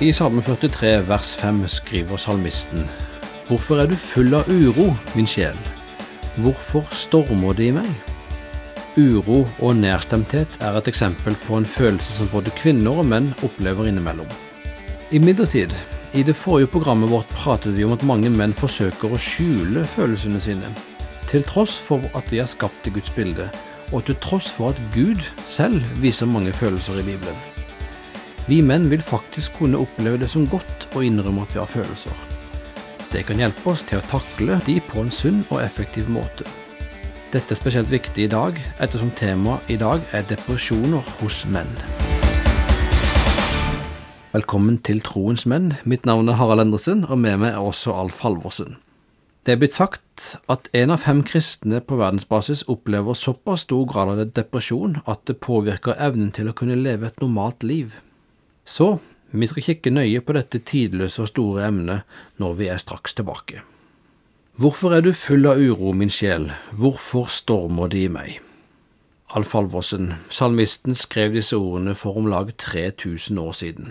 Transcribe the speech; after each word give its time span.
I 0.00 0.12
Salme 0.12 0.42
43 0.42 1.04
vers 1.06 1.36
5 1.38 1.68
skriver 1.68 2.18
salmisten 2.18 2.88
Hvorfor 3.46 3.78
er 3.78 3.86
du 3.86 3.94
full 3.94 4.34
av 4.34 4.48
uro, 4.50 4.88
min 5.14 5.28
sjel? 5.30 5.54
Hvorfor 6.42 6.88
stormer 6.90 7.54
det 7.54 7.68
i 7.68 7.74
meg? 7.76 7.86
Uro 8.98 9.44
og 9.62 9.78
nærstemthet 9.78 10.58
er 10.66 10.80
et 10.80 10.90
eksempel 10.90 11.38
på 11.46 11.60
en 11.60 11.68
følelse 11.76 12.18
som 12.18 12.32
både 12.34 12.50
kvinner 12.58 12.98
og 13.04 13.06
menn 13.06 13.30
opplever 13.46 13.86
innimellom. 13.86 14.34
Imidlertid, 15.14 15.70
i 16.10 16.26
det 16.26 16.34
forrige 16.42 16.72
programmet 16.74 17.14
vårt 17.14 17.30
pratet 17.30 17.78
vi 17.78 17.86
om 17.86 17.94
at 17.94 18.02
mange 18.02 18.34
menn 18.34 18.54
forsøker 18.54 19.14
å 19.14 19.22
skjule 19.30 19.86
følelsene 19.86 20.42
sine, 20.42 20.74
til 21.30 21.46
tross 21.46 21.78
for 21.78 22.02
at 22.18 22.26
de 22.34 22.42
er 22.42 22.50
skapt 22.50 22.90
i 22.90 22.98
Guds 22.98 23.14
bilde, 23.14 23.46
og 23.94 24.08
til 24.08 24.18
tross 24.18 24.50
for 24.50 24.74
at 24.74 24.86
Gud 24.94 25.22
selv 25.46 25.86
viser 26.02 26.26
mange 26.26 26.50
følelser 26.50 26.98
i 26.98 27.12
Bibelen. 27.14 27.53
Vi 28.44 28.58
menn 28.60 28.90
vil 28.90 29.00
faktisk 29.00 29.54
kunne 29.56 29.78
oppleve 29.80 30.18
det 30.20 30.26
som 30.28 30.42
godt 30.44 30.82
å 30.92 31.00
innrømme 31.00 31.46
at 31.46 31.54
vi 31.54 31.62
har 31.62 31.70
følelser. 31.70 32.12
Det 33.08 33.22
kan 33.24 33.40
hjelpe 33.40 33.70
oss 33.72 33.86
til 33.88 34.02
å 34.02 34.04
takle 34.10 34.58
de 34.66 34.74
på 34.84 35.00
en 35.00 35.08
sunn 35.08 35.38
og 35.46 35.62
effektiv 35.62 36.10
måte. 36.12 36.44
Dette 37.32 37.56
er 37.56 37.60
spesielt 37.62 37.88
viktig 37.88 38.26
i 38.26 38.28
dag, 38.28 38.60
ettersom 38.84 39.14
temaet 39.16 39.72
i 39.72 39.78
dag 39.80 40.04
er 40.12 40.28
depresjoner 40.28 41.00
hos 41.22 41.40
menn. 41.48 41.72
Velkommen 44.36 44.76
til 44.84 45.00
Troens 45.00 45.48
menn. 45.48 45.72
Mitt 45.88 46.04
navn 46.04 46.28
er 46.28 46.36
Harald 46.36 46.66
Endresen, 46.66 47.08
og 47.08 47.16
med 47.24 47.40
meg 47.40 47.56
er 47.56 47.64
også 47.64 47.96
Alf 47.96 48.20
Halvorsen. 48.26 48.76
Det 49.48 49.56
er 49.56 49.60
blitt 49.62 49.76
sagt 49.76 50.34
at 50.52 50.68
en 50.76 50.92
av 50.92 51.00
fem 51.08 51.24
kristne 51.24 51.80
på 51.80 51.96
verdensbasis 51.96 52.68
opplever 52.68 53.16
såpass 53.16 53.64
stor 53.64 53.88
grad 53.88 54.12
av 54.12 54.26
depresjon 54.36 55.00
at 55.08 55.24
det 55.30 55.40
påvirker 55.40 55.96
evnen 55.96 56.28
til 56.36 56.52
å 56.52 56.56
kunne 56.56 56.76
leve 56.76 57.08
et 57.08 57.24
normalt 57.24 57.64
liv. 57.64 57.96
Så 58.64 58.98
vi 59.30 59.46
skal 59.50 59.66
kikke 59.66 59.92
nøye 59.92 60.20
på 60.24 60.34
dette 60.36 60.60
tidløse 60.62 61.24
og 61.24 61.30
store 61.32 61.68
emnet 61.68 62.18
når 62.42 62.58
vi 62.60 62.68
er 62.70 62.80
straks 62.82 63.16
tilbake. 63.18 63.62
Hvorfor 64.54 64.94
er 64.94 65.02
du 65.02 65.10
full 65.18 65.48
av 65.50 65.58
uro, 65.58 65.90
min 65.92 66.12
sjel, 66.12 66.52
hvorfor 66.78 67.26
stormer 67.26 67.90
det 67.90 68.04
i 68.06 68.12
meg? 68.12 68.36
Alf 69.34 69.56
Alvorsen, 69.58 70.12
salmisten, 70.30 70.94
skrev 70.94 71.34
disse 71.34 71.58
ordene 71.58 71.96
for 71.98 72.20
om 72.20 72.28
lag 72.30 72.52
3000 72.62 73.40
år 73.42 73.56
siden, 73.58 73.90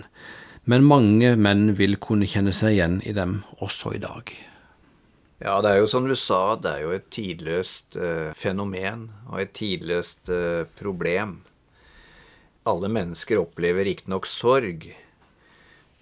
men 0.64 0.88
mange 0.88 1.34
menn 1.36 1.74
vil 1.76 1.98
kunne 2.00 2.24
kjenne 2.30 2.54
seg 2.56 2.78
igjen 2.78 3.00
i 3.04 3.12
dem 3.12 3.42
også 3.60 3.92
i 3.98 4.00
dag. 4.00 4.32
Ja, 5.44 5.58
det 5.60 5.74
er 5.74 5.82
jo 5.82 5.90
som 5.92 6.08
du 6.08 6.14
sa, 6.16 6.54
det 6.56 6.70
er 6.70 6.84
jo 6.86 6.94
et 6.96 7.10
tidløst 7.12 7.98
eh, 8.00 8.30
fenomen 8.32 9.10
og 9.28 9.42
et 9.42 9.52
tidløst 9.58 10.32
eh, 10.32 10.64
problem. 10.78 11.42
Alle 12.64 12.88
mennesker 12.88 13.42
opplever 13.42 13.84
riktignok 13.84 14.26
sorg 14.26 14.86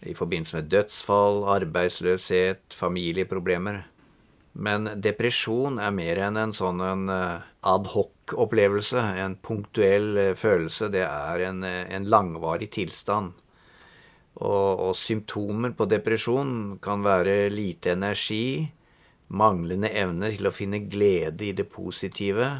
i 0.03 0.15
forbindelse 0.15 0.61
med 0.61 0.69
dødsfall, 0.71 1.43
arbeidsløshet, 1.51 2.75
familieproblemer. 2.75 3.81
Men 4.53 4.87
depresjon 5.03 5.81
er 5.83 5.95
mer 5.97 6.21
enn 6.27 6.39
en 6.39 6.53
sånn 6.55 6.83
en 6.85 7.07
eh, 7.11 7.45
adhoc-opplevelse, 7.67 9.03
en 9.25 9.35
punktuell 9.43 10.11
eh, 10.21 10.35
følelse. 10.39 10.91
Det 10.93 11.03
er 11.07 11.47
en, 11.49 11.63
eh, 11.67 11.87
en 11.97 12.07
langvarig 12.11 12.71
tilstand. 12.75 13.33
Og, 14.43 14.69
og, 14.89 14.95
symptomer 14.97 15.75
på 15.77 15.87
depresjon 15.91 16.79
kan 16.85 17.03
være 17.05 17.51
lite 17.53 17.97
energi, 17.97 18.69
manglende 19.33 19.91
evne 19.97 20.31
til 20.35 20.49
å 20.49 20.55
finne 20.55 20.85
glede 20.93 21.49
i 21.49 21.55
det 21.57 21.67
positive, 21.73 22.53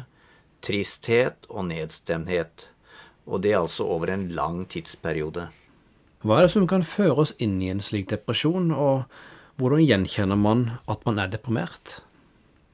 tristhet 0.63 1.47
og 1.49 1.67
nedstemthet 1.71 2.72
og 3.25 3.43
det 3.43 3.53
er 3.53 3.61
altså 3.61 3.85
over 3.87 4.11
en 4.13 4.29
lang 4.35 4.63
tidsperiode. 4.69 5.49
Hva 6.23 6.39
er 6.39 6.45
det 6.45 6.53
som 6.53 6.67
kan 6.67 6.85
føre 6.87 7.25
oss 7.25 7.33
inn 7.43 7.57
i 7.63 7.69
en 7.71 7.83
slik 7.83 8.09
depresjon, 8.11 8.71
og 8.71 9.03
hvordan 9.59 9.83
gjenkjenner 9.83 10.39
man 10.39 10.65
at 10.89 11.03
man 11.07 11.19
er 11.19 11.31
deprimert? 11.33 11.99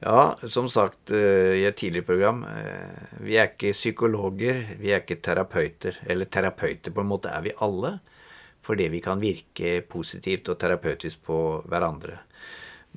Ja, 0.00 0.38
som 0.48 0.68
sagt 0.72 1.10
eh, 1.12 1.58
i 1.60 1.66
et 1.68 1.76
tidligere 1.76 2.08
program, 2.08 2.44
eh, 2.48 3.16
vi 3.20 3.36
er 3.36 3.50
ikke 3.50 3.74
psykologer, 3.76 4.62
vi 4.80 4.94
er 4.94 5.02
ikke 5.02 5.18
terapeuter. 5.20 5.98
Eller 6.08 6.30
terapeuter 6.30 6.94
på 6.94 7.04
en 7.04 7.10
måte 7.10 7.28
er 7.28 7.44
vi 7.44 7.52
alle, 7.60 7.98
fordi 8.64 8.88
vi 8.94 9.02
kan 9.04 9.20
virke 9.20 9.80
positivt 9.84 10.48
og 10.48 10.56
terapeutisk 10.62 11.20
på 11.28 11.40
hverandre. 11.68 12.16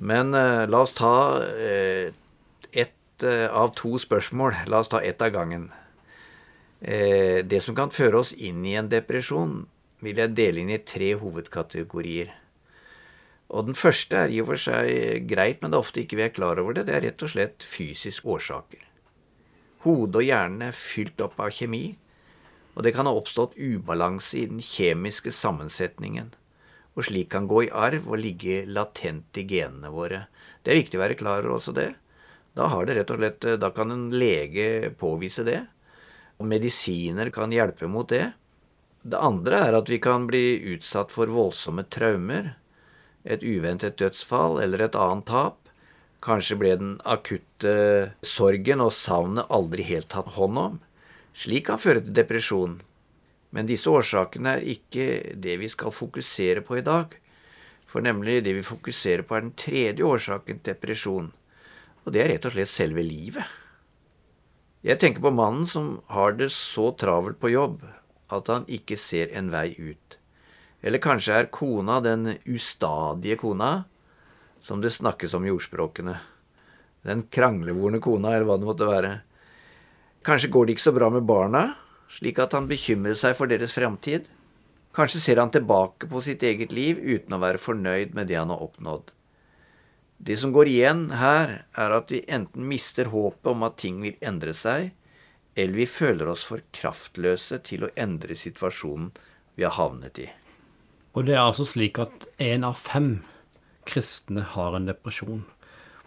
Men 0.00 0.32
eh, 0.38 0.64
la 0.64 0.80
oss 0.80 0.96
ta 0.96 1.14
ett 2.72 3.24
av 3.24 3.74
to 3.76 3.98
spørsmål. 4.00 4.64
La 4.72 4.80
oss 4.80 4.90
ta 4.90 5.02
ett 5.04 5.20
av 5.22 5.34
gangen. 5.34 5.68
Eh, 6.84 7.40
det 7.44 7.62
som 7.64 7.76
kan 7.76 7.92
føre 7.94 8.20
oss 8.20 8.34
inn 8.36 8.64
i 8.68 8.74
en 8.76 8.90
depresjon, 8.92 9.62
vil 10.04 10.18
jeg 10.20 10.36
dele 10.36 10.60
inn 10.60 10.72
i 10.74 10.82
tre 10.84 11.14
hovedkategorier. 11.16 12.34
Og 13.48 13.66
Den 13.66 13.76
første 13.78 14.18
er 14.18 14.32
i 14.32 14.40
og 14.42 14.50
for 14.50 14.60
seg 14.60 15.24
greit, 15.30 15.62
men 15.62 15.72
det 15.72 15.78
er 15.78 15.84
ofte 15.84 16.02
ikke 16.02 16.18
vi 16.18 16.26
er 16.26 16.34
klar 16.36 16.60
over 16.60 16.76
det. 16.76 16.86
Det 16.88 16.96
er 16.96 17.06
rett 17.06 17.24
og 17.24 17.32
slett 17.32 17.64
fysiske 17.64 18.28
årsaker. 18.28 18.84
Hodet 19.84 20.20
og 20.20 20.28
hjernen 20.28 20.68
er 20.68 20.76
fylt 20.76 21.20
opp 21.24 21.40
av 21.40 21.52
kjemi, 21.52 21.96
og 22.74 22.84
det 22.84 22.94
kan 22.96 23.08
ha 23.08 23.12
oppstått 23.16 23.56
ubalanse 23.56 24.40
i 24.40 24.46
den 24.50 24.60
kjemiske 24.64 25.32
sammensetningen, 25.32 26.32
og 26.96 27.06
slik 27.06 27.30
kan 27.32 27.48
gå 27.48 27.66
i 27.66 27.72
arv 27.72 28.08
og 28.10 28.20
ligge 28.20 28.64
latent 28.66 29.36
i 29.40 29.44
genene 29.48 29.92
våre. 29.92 30.26
Det 30.64 30.72
er 30.72 30.80
viktig 30.82 30.98
å 30.98 31.04
være 31.04 31.20
klar 31.20 31.44
over 31.44 31.58
også 31.60 31.76
det. 31.76 31.92
Da, 32.56 32.68
har 32.72 32.86
det 32.86 32.96
rett 32.98 33.12
og 33.12 33.20
slett, 33.20 33.46
da 33.60 33.70
kan 33.74 33.92
en 33.92 34.08
lege 34.14 34.90
påvise 34.98 35.44
det, 35.46 35.62
og 36.38 36.48
medisiner 36.50 37.30
kan 37.34 37.52
hjelpe 37.54 37.88
mot 37.90 38.08
det. 38.10 38.32
Det 39.04 39.20
andre 39.20 39.60
er 39.68 39.76
at 39.76 39.90
vi 39.92 40.00
kan 40.02 40.26
bli 40.28 40.56
utsatt 40.74 41.12
for 41.12 41.30
voldsomme 41.30 41.84
traumer, 41.92 42.54
et 43.24 43.44
uventet 43.44 43.98
dødsfall 44.00 44.58
eller 44.64 44.84
et 44.84 44.96
annet 44.96 45.26
tap. 45.28 45.60
Kanskje 46.24 46.56
ble 46.60 46.72
den 46.80 46.94
akutte 47.04 47.74
sorgen 48.24 48.80
og 48.80 48.94
savnet 48.96 49.50
aldri 49.52 49.84
helt 49.84 50.08
tatt 50.12 50.34
hånd 50.36 50.60
om. 50.60 50.78
Slik 51.36 51.66
kan 51.68 51.80
føre 51.80 52.00
til 52.04 52.16
depresjon. 52.16 52.78
Men 53.54 53.68
disse 53.68 53.90
årsakene 53.90 54.56
er 54.56 54.68
ikke 54.74 55.36
det 55.40 55.58
vi 55.60 55.68
skal 55.70 55.94
fokusere 55.94 56.64
på 56.64 56.80
i 56.80 56.86
dag. 56.86 57.12
For 57.90 58.02
nemlig 58.02 58.40
det 58.42 58.56
vi 58.56 58.64
fokuserer 58.66 59.22
på, 59.22 59.36
er 59.36 59.44
den 59.44 59.56
tredje 59.58 60.06
årsaken 60.06 60.58
til 60.58 60.72
depresjon. 60.72 61.28
Og 62.04 62.12
det 62.12 62.24
er 62.24 62.32
rett 62.34 62.48
og 62.48 62.56
slett 62.56 62.72
selve 62.72 63.04
livet. 63.04 63.44
Jeg 64.84 65.00
tenker 65.00 65.22
på 65.24 65.32
mannen 65.32 65.64
som 65.64 65.94
har 66.12 66.34
det 66.36 66.50
så 66.52 66.90
travelt 67.00 67.38
på 67.40 67.54
jobb 67.54 67.86
at 68.34 68.50
han 68.52 68.66
ikke 68.68 68.98
ser 69.00 69.30
en 69.32 69.48
vei 69.52 69.70
ut. 69.78 70.18
Eller 70.84 71.00
kanskje 71.00 71.38
er 71.38 71.48
kona 71.48 72.02
den 72.04 72.34
ustadige 72.44 73.38
kona, 73.40 73.86
som 74.60 74.82
det 74.84 74.92
snakkes 74.92 75.32
om 75.38 75.46
i 75.48 75.52
ordspråkene. 75.54 76.18
Den 77.04 77.24
kranglevorne 77.32 78.00
kona, 78.04 78.34
eller 78.34 78.48
hva 78.48 78.58
det 78.60 78.68
måtte 78.68 78.88
være. 78.88 79.14
Kanskje 80.24 80.52
går 80.52 80.66
det 80.66 80.76
ikke 80.76 80.86
så 80.86 80.96
bra 80.96 81.08
med 81.12 81.24
barna, 81.28 81.64
slik 82.12 82.40
at 82.44 82.52
han 82.56 82.68
bekymrer 82.68 83.16
seg 83.16 83.36
for 83.38 83.48
deres 83.48 83.76
fremtid. 83.76 84.28
Kanskje 84.96 85.20
ser 85.20 85.40
han 85.40 85.52
tilbake 85.52 86.08
på 86.12 86.20
sitt 86.24 86.44
eget 86.44 86.76
liv 86.76 87.00
uten 87.00 87.32
å 87.32 87.40
være 87.40 87.60
fornøyd 87.60 88.12
med 88.16 88.28
det 88.28 88.36
han 88.40 88.52
har 88.52 88.60
oppnådd. 88.68 89.14
Det 90.24 90.38
som 90.40 90.54
går 90.54 90.70
igjen 90.72 91.08
her, 91.20 91.50
er 91.76 91.92
at 91.92 92.12
vi 92.12 92.22
enten 92.32 92.64
mister 92.64 93.10
håpet 93.12 93.50
om 93.50 93.64
at 93.66 93.76
ting 93.82 93.98
vil 94.00 94.16
endre 94.24 94.54
seg, 94.56 94.94
eller 95.54 95.76
vi 95.76 95.86
føler 95.86 96.30
oss 96.32 96.46
for 96.48 96.64
kraftløse 96.72 97.58
til 97.66 97.84
å 97.84 97.92
endre 98.00 98.36
situasjonen 98.38 99.10
vi 99.58 99.66
har 99.66 99.76
havnet 99.76 100.22
i. 100.24 100.30
Og 101.14 101.28
det 101.28 101.36
er 101.36 101.44
altså 101.44 101.66
slik 101.68 102.00
at 102.02 102.24
én 102.42 102.64
av 102.66 102.80
fem 102.80 103.18
kristne 103.84 104.46
har 104.54 104.74
en 104.74 104.88
depresjon. 104.88 105.44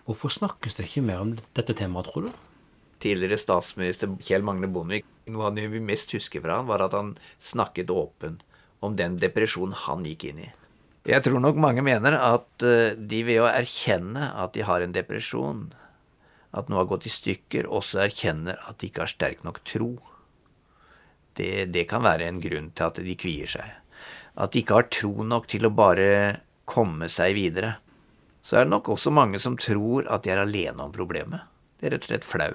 Hvorfor 0.07 0.33
snakkes 0.33 0.79
det 0.79 0.89
ikke 0.89 1.05
mer 1.05 1.21
om 1.21 1.35
dette 1.37 1.77
temaet, 1.77 2.09
tror 2.09 2.27
du? 2.27 2.43
Tidligere 3.03 3.37
statsminister 3.37 4.17
Kjell 4.17 4.43
Magne 4.43 4.67
Bondevik, 4.73 5.05
noe 5.29 5.53
det 5.53 5.69
vi 5.69 5.83
mest 5.83 6.11
husker 6.17 6.41
fra 6.41 6.57
han, 6.57 6.71
var 6.71 6.81
at 6.87 6.97
han 6.97 7.13
snakket 7.37 7.93
åpen 7.93 8.41
om 8.81 8.97
den 8.97 9.21
depresjonen 9.21 9.77
han 9.85 10.09
gikk 10.09 10.31
inn 10.31 10.47
i. 10.47 10.49
Jeg 11.07 11.23
tror 11.23 11.39
nok 11.39 11.55
mange 11.63 11.83
mener 11.87 12.17
at 12.19 12.63
eh, 12.67 12.97
de 12.99 13.21
ved 13.23 13.39
å 13.39 13.47
erkjenne 13.47 14.25
at 14.41 14.51
de 14.57 14.65
har 14.67 14.83
en 14.83 14.91
depresjon, 14.91 15.69
at 16.51 16.67
noe 16.67 16.81
har 16.81 16.89
gått 16.89 17.07
i 17.07 17.11
stykker, 17.13 17.69
også 17.71 18.01
erkjenner 18.03 18.59
at 18.67 18.81
de 18.81 18.89
ikke 18.89 19.05
har 19.05 19.11
sterk 19.13 19.45
nok 19.47 19.61
tro. 19.67 19.93
Det, 21.39 21.69
det 21.71 21.85
kan 21.87 22.03
være 22.03 22.27
en 22.27 22.41
grunn 22.43 22.73
til 22.75 22.89
at 22.89 22.99
de 23.05 23.15
kvier 23.19 23.47
seg. 23.47 23.71
At 24.35 24.51
de 24.51 24.63
ikke 24.65 24.81
har 24.81 24.89
tro 24.91 25.23
nok 25.23 25.47
til 25.47 25.69
å 25.69 25.71
bare 25.71 26.09
komme 26.67 27.07
seg 27.11 27.37
videre. 27.37 27.77
Så 28.43 28.59
er 28.59 28.67
det 28.67 28.73
nok 28.73 28.91
også 28.97 29.13
mange 29.15 29.39
som 29.39 29.55
tror 29.59 30.09
at 30.11 30.27
de 30.27 30.35
er 30.35 30.43
alene 30.43 30.89
om 30.89 30.91
problemet. 30.91 31.47
Det 31.79 31.87
er 31.87 31.95
rett 31.95 32.09
og 32.09 32.11
slett 32.11 32.27
flau. 32.27 32.51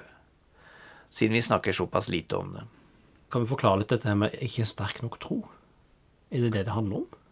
Siden 1.13 1.39
vi 1.39 1.43
snakker 1.45 1.73
såpass 1.73 2.11
lite 2.13 2.37
om 2.37 2.53
det. 2.53 2.67
Kan 3.33 3.47
vi 3.47 3.49
forklare 3.49 3.81
litt 3.81 3.93
dette 3.93 4.13
med 4.13 4.37
ikke 4.45 4.69
sterk 4.69 5.01
nok 5.01 5.17
tro? 5.25 5.41
Er 6.29 6.45
det 6.45 6.53
det 6.53 6.65
det 6.69 6.77
handler 6.77 7.01
om? 7.01 7.22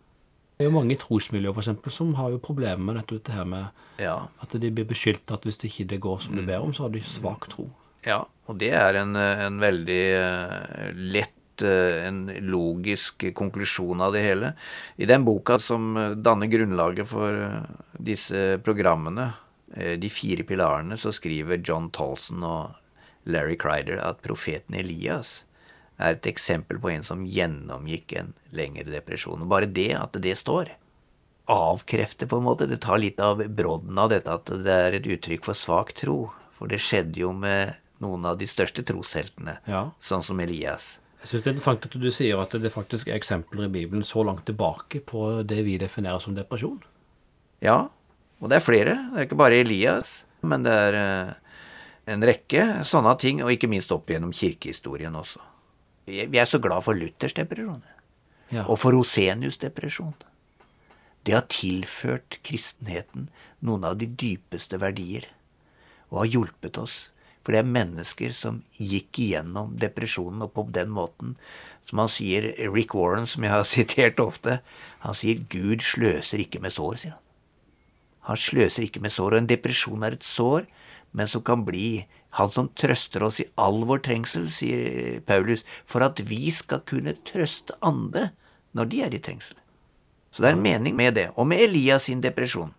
Det 0.61 0.67
er 0.67 0.69
jo 0.69 0.77
mange 0.77 0.93
trosmiljøer 1.01 1.55
for 1.55 1.63
eksempel, 1.63 1.89
som 1.89 2.11
har 2.19 2.29
jo 2.29 2.37
problemer 2.37 2.83
med 2.85 2.99
dette 3.09 3.33
her 3.33 3.47
med 3.49 3.97
ja. 3.97 4.27
at 4.45 4.51
de 4.61 4.69
blir 4.69 4.85
beskyldt 4.85 5.33
at 5.33 5.47
hvis 5.47 5.57
det 5.57 5.71
ikke 5.71 5.97
går 6.05 6.19
som 6.21 6.37
de 6.37 6.43
ber 6.45 6.61
om, 6.61 6.69
så 6.69 6.85
har 6.85 6.91
de 6.93 7.01
svak 7.01 7.47
tro. 7.49 7.65
Ja, 8.05 8.19
og 8.45 8.59
det 8.61 8.69
er 8.77 8.99
en, 8.99 9.17
en 9.17 9.57
veldig 9.57 10.03
uh, 10.21 10.91
lett 11.17 11.65
eh, 11.65 12.05
en 12.05 12.27
logisk 12.45 13.25
konklusjon 13.33 14.05
av 14.05 14.13
det 14.13 14.21
hele. 14.21 14.53
I 15.01 15.09
den 15.09 15.25
boka 15.25 15.57
som 15.57 15.97
danner 16.21 16.53
grunnlaget 16.53 17.09
for 17.09 17.41
disse 17.97 18.61
programmene, 18.61 19.31
De 19.71 20.09
fire 20.11 20.43
pilarene, 20.43 20.97
så 20.99 21.13
skriver 21.15 21.61
John 21.63 21.89
Tolson 21.95 22.43
og 22.43 22.73
Larry 23.31 23.55
Crider 23.57 24.01
at 24.03 24.21
profeten 24.21 24.75
Elias 24.75 25.39
er 26.01 26.17
et 26.17 26.29
eksempel 26.29 26.79
på 26.81 26.91
en 26.91 27.05
som 27.05 27.25
gjennomgikk 27.25 28.15
en 28.19 28.33
lengre 28.55 28.89
depresjon. 28.89 29.43
Og 29.43 29.51
bare 29.51 29.69
det 29.69 29.91
at 29.97 30.17
det 30.23 30.35
står, 30.39 30.73
avkrefter 31.51 32.29
på 32.29 32.39
en 32.39 32.47
måte. 32.47 32.67
Det 32.69 32.81
tar 32.83 33.01
litt 33.01 33.19
av 33.19 33.43
brodden 33.47 33.99
av 33.99 34.11
dette 34.13 34.33
at 34.33 34.51
det 34.65 34.77
er 34.87 34.97
et 34.97 35.07
uttrykk 35.07 35.45
for 35.49 35.57
svak 35.57 35.93
tro. 35.97 36.31
For 36.55 36.71
det 36.71 36.81
skjedde 36.83 37.23
jo 37.23 37.31
med 37.33 37.77
noen 38.01 38.25
av 38.25 38.37
de 38.37 38.47
største 38.49 38.83
trosheltene, 38.85 39.59
ja. 39.69 39.87
sånn 40.01 40.23
som 40.25 40.39
Elias. 40.41 40.95
Jeg 41.21 41.29
syns 41.29 41.43
det 41.43 41.49
er 41.49 41.53
interessant 41.53 41.85
at 41.85 41.97
du 42.01 42.07
sier 42.13 42.39
at 42.41 42.53
det 42.63 42.71
faktisk 42.73 43.09
er 43.11 43.19
eksempler 43.19 43.67
i 43.67 43.73
Bibelen 43.73 44.05
så 44.05 44.23
langt 44.25 44.47
tilbake 44.47 45.03
på 45.05 45.43
det 45.45 45.59
vi 45.67 45.77
definerer 45.81 46.21
som 46.21 46.33
depresjon. 46.37 46.79
Ja, 47.61 47.83
og 48.41 48.49
det 48.49 48.57
er 48.57 48.65
flere. 48.65 48.95
Det 49.11 49.21
er 49.21 49.27
ikke 49.27 49.37
bare 49.37 49.61
Elias, 49.61 50.15
men 50.41 50.65
det 50.65 50.73
er 50.73 50.97
eh, 50.97 51.33
en 52.09 52.25
rekke 52.25 52.65
sånne 52.89 53.13
ting, 53.21 53.43
og 53.45 53.53
ikke 53.53 53.69
minst 53.69 53.93
opp 53.93 54.09
gjennom 54.09 54.33
kirkehistorien 54.33 55.13
også. 55.17 55.43
Vi 56.05 56.39
er 56.39 56.49
så 56.49 56.59
glad 56.61 56.83
for 56.85 56.97
Luthers 56.97 57.35
depresjon, 57.37 57.83
ja. 58.49 58.65
og 58.65 58.79
for 58.81 58.95
Rosenius 58.95 59.59
depresjon. 59.61 60.15
Det 61.25 61.35
har 61.35 61.45
tilført 61.53 62.39
kristenheten 62.45 63.29
noen 63.61 63.85
av 63.85 63.99
de 64.01 64.07
dypeste 64.09 64.79
verdier, 64.81 65.27
og 66.09 66.23
har 66.23 66.31
hjulpet 66.35 66.79
oss. 66.81 66.99
For 67.41 67.53
det 67.53 67.61
er 67.61 67.73
mennesker 67.73 68.33
som 68.37 68.59
gikk 68.77 69.17
igjennom 69.21 69.73
depresjonen, 69.81 70.43
og 70.45 70.53
på 70.53 70.67
den 70.73 70.91
måten, 70.93 71.35
som 71.89 72.03
han 72.03 72.11
sier, 72.11 72.51
Rick 72.73 72.93
Warren, 72.97 73.25
som 73.29 73.45
jeg 73.45 73.53
har 73.53 73.65
sitert 73.75 74.21
ofte, 74.21 74.59
han 75.05 75.17
sier 75.17 75.41
'Gud 75.49 75.85
sløser 75.85 76.41
ikke 76.41 76.61
med 76.61 76.73
sår', 76.73 76.97
sier 77.01 77.17
han. 77.17 77.27
Han 78.29 78.37
sløser 78.37 78.85
ikke 78.85 79.01
med 79.01 79.13
sår, 79.13 79.33
og 79.33 79.41
en 79.41 79.49
depresjon 79.49 80.03
er 80.05 80.17
et 80.17 80.25
sår, 80.25 80.67
men 81.17 81.27
som 81.27 81.41
kan 81.43 81.65
bli 81.65 82.05
han 82.37 82.51
som 82.51 82.69
trøster 82.79 83.23
oss 83.27 83.41
i 83.43 83.47
all 83.59 83.81
vår 83.87 84.03
trengsel, 84.07 84.47
sier 84.53 85.19
Paulus, 85.27 85.65
for 85.85 86.03
at 86.05 86.21
vi 86.23 86.51
skal 86.53 86.83
kunne 86.87 87.17
trøste 87.27 87.75
andre 87.83 88.29
når 88.77 88.91
de 88.91 89.01
er 89.03 89.15
i 89.15 89.19
trengsel. 89.23 89.57
Så 90.31 90.43
det 90.43 90.51
er 90.51 90.55
en 90.55 90.63
mening 90.63 90.95
med 90.95 91.17
det, 91.19 91.27
og 91.35 91.49
med 91.51 91.59
Elias 91.59 92.07
sin 92.07 92.23
depresjon. 92.23 92.71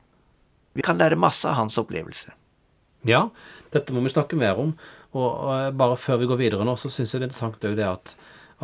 Vi 0.72 0.84
kan 0.84 0.96
lære 0.96 1.20
masse 1.20 1.44
av 1.48 1.58
hans 1.58 1.76
opplevelse. 1.76 2.32
Ja, 3.04 3.26
dette 3.74 3.92
må 3.92 4.00
vi 4.00 4.12
snakke 4.14 4.38
mer 4.40 4.56
om. 4.62 4.72
Og, 5.12 5.74
bare 5.76 5.98
før 6.00 6.22
vi 6.22 6.30
går 6.30 6.40
videre 6.40 6.64
nå, 6.64 6.78
så 6.80 6.88
syns 6.88 7.12
jeg 7.12 7.20
det 7.20 7.26
er 7.26 7.30
interessant 7.30 7.64
det 7.76 7.84
at, 7.84 8.14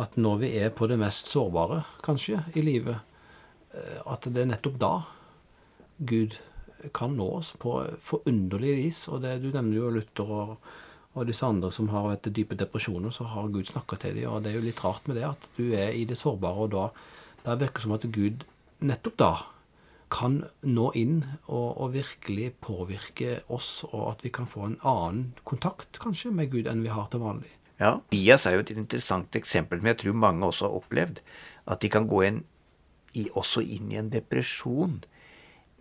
at 0.01 0.17
når 0.17 0.41
vi 0.41 0.51
er 0.57 0.73
på 0.73 0.89
det 0.89 0.97
mest 0.97 1.29
sårbare, 1.29 1.83
kanskje, 2.05 2.41
i 2.57 2.65
livet, 2.65 2.97
eh, 3.77 3.99
at 4.09 4.25
det 4.25 4.41
er 4.41 4.49
nettopp 4.49 4.79
da 4.81 4.93
Gud 6.09 6.39
kan 6.95 7.15
nå 7.17 7.27
oss 7.39 7.53
på 7.59 7.75
forunderlig 8.05 8.75
vis. 8.83 9.03
Og 9.11 9.23
det, 9.25 9.39
du 9.43 9.51
nevner 9.51 9.77
jo 9.77 9.91
Luther 9.93 10.33
og, 10.35 10.71
og 11.13 11.27
disse 11.29 11.45
andre 11.45 11.71
som 11.75 11.91
har 11.93 12.07
vært 12.07 12.31
dype 12.35 12.57
depresjoner, 12.59 13.13
så 13.13 13.27
har 13.31 13.51
Gud 13.53 13.69
snakka 13.69 13.99
til 14.01 14.19
dem. 14.19 14.29
Og 14.31 14.43
det 14.43 14.53
er 14.53 14.59
jo 14.59 14.65
litt 14.67 14.83
rart 14.83 15.07
med 15.09 15.19
det, 15.19 15.27
at 15.29 15.49
du 15.57 15.71
er 15.77 15.95
i 15.95 16.05
det 16.09 16.19
sårbare, 16.19 16.67
og 16.67 16.75
da 16.75 16.89
det 17.45 17.61
virker 17.61 17.85
som 17.85 17.95
at 17.95 18.05
Gud 18.13 18.43
nettopp 18.83 19.15
da 19.19 19.31
kan 20.09 20.39
nå 20.65 20.89
inn 20.97 21.19
og, 21.45 21.77
og, 21.77 21.91
virkelig 21.93 22.51
påvirke 22.65 23.39
oss, 23.53 23.83
og 23.91 24.15
at 24.15 24.25
vi 24.25 24.31
kan 24.33 24.49
få 24.49 24.65
en 24.65 24.79
annen 24.81 25.35
kontakt 25.47 25.99
kanskje 26.01 26.33
med 26.33 26.49
Gud 26.53 26.69
enn 26.69 26.81
vi 26.85 26.93
har 26.93 27.09
til 27.11 27.21
vanlig. 27.23 27.51
Ja, 27.79 27.99
Bias 28.11 28.47
er 28.49 28.57
jo 28.57 28.63
et 28.65 28.73
interessant 28.73 29.35
eksempel, 29.37 29.79
men 29.79 29.93
jeg 29.93 30.01
tror 30.01 30.17
mange 30.25 30.49
også 30.49 30.67
har 30.67 30.79
opplevd 30.81 31.21
at 31.69 31.83
de 31.83 31.91
kan 31.93 32.09
gå 32.09 32.23
inn 32.27 32.41
i, 33.13 33.29
også 33.29 33.61
inn 33.63 33.93
i 33.93 33.99
en 34.01 34.11
depresjon 34.11 34.99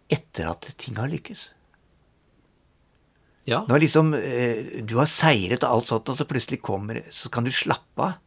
etter 0.09 0.51
at 0.51 0.71
ting 0.81 0.99
har 1.01 1.11
lykkes. 1.13 1.51
Ja. 3.49 3.63
Når 3.69 3.85
liksom 3.85 4.13
eh, 4.17 4.81
du 4.85 4.99
har 5.01 5.09
seiret 5.09 5.65
og 5.65 5.79
alt 5.79 5.93
sånt, 5.93 6.11
og 6.13 6.19
så 6.19 6.27
plutselig 6.29 6.59
kommer 6.61 7.01
Så 7.09 7.31
kan 7.33 7.47
du 7.47 7.53
slappe 7.55 8.11
av 8.11 8.19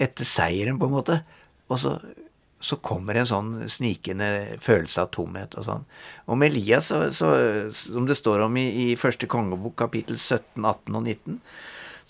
etter 0.00 0.24
seieren, 0.24 0.78
på 0.80 0.88
en 0.88 0.96
måte. 0.96 1.20
Og 1.68 1.80
så 1.80 1.94
så 2.60 2.76
kommer 2.84 3.16
en 3.16 3.28
sånn 3.28 3.52
snikende 3.72 4.58
følelse 4.60 5.06
av 5.06 5.10
tomhet 5.16 5.56
og 5.56 5.64
sånn. 5.64 5.84
Og 6.28 6.38
med 6.38 6.52
Elias, 6.52 6.90
så, 6.92 7.06
så, 7.16 7.30
som 7.72 8.08
det 8.08 8.18
står 8.18 8.44
om 8.44 8.58
i, 8.60 8.66
i 8.84 8.86
første 9.00 9.28
kongebok 9.30 9.78
kapittel 9.80 10.18
17, 10.20 10.60
18 10.60 10.98
og 10.98 11.06
19, 11.06 11.38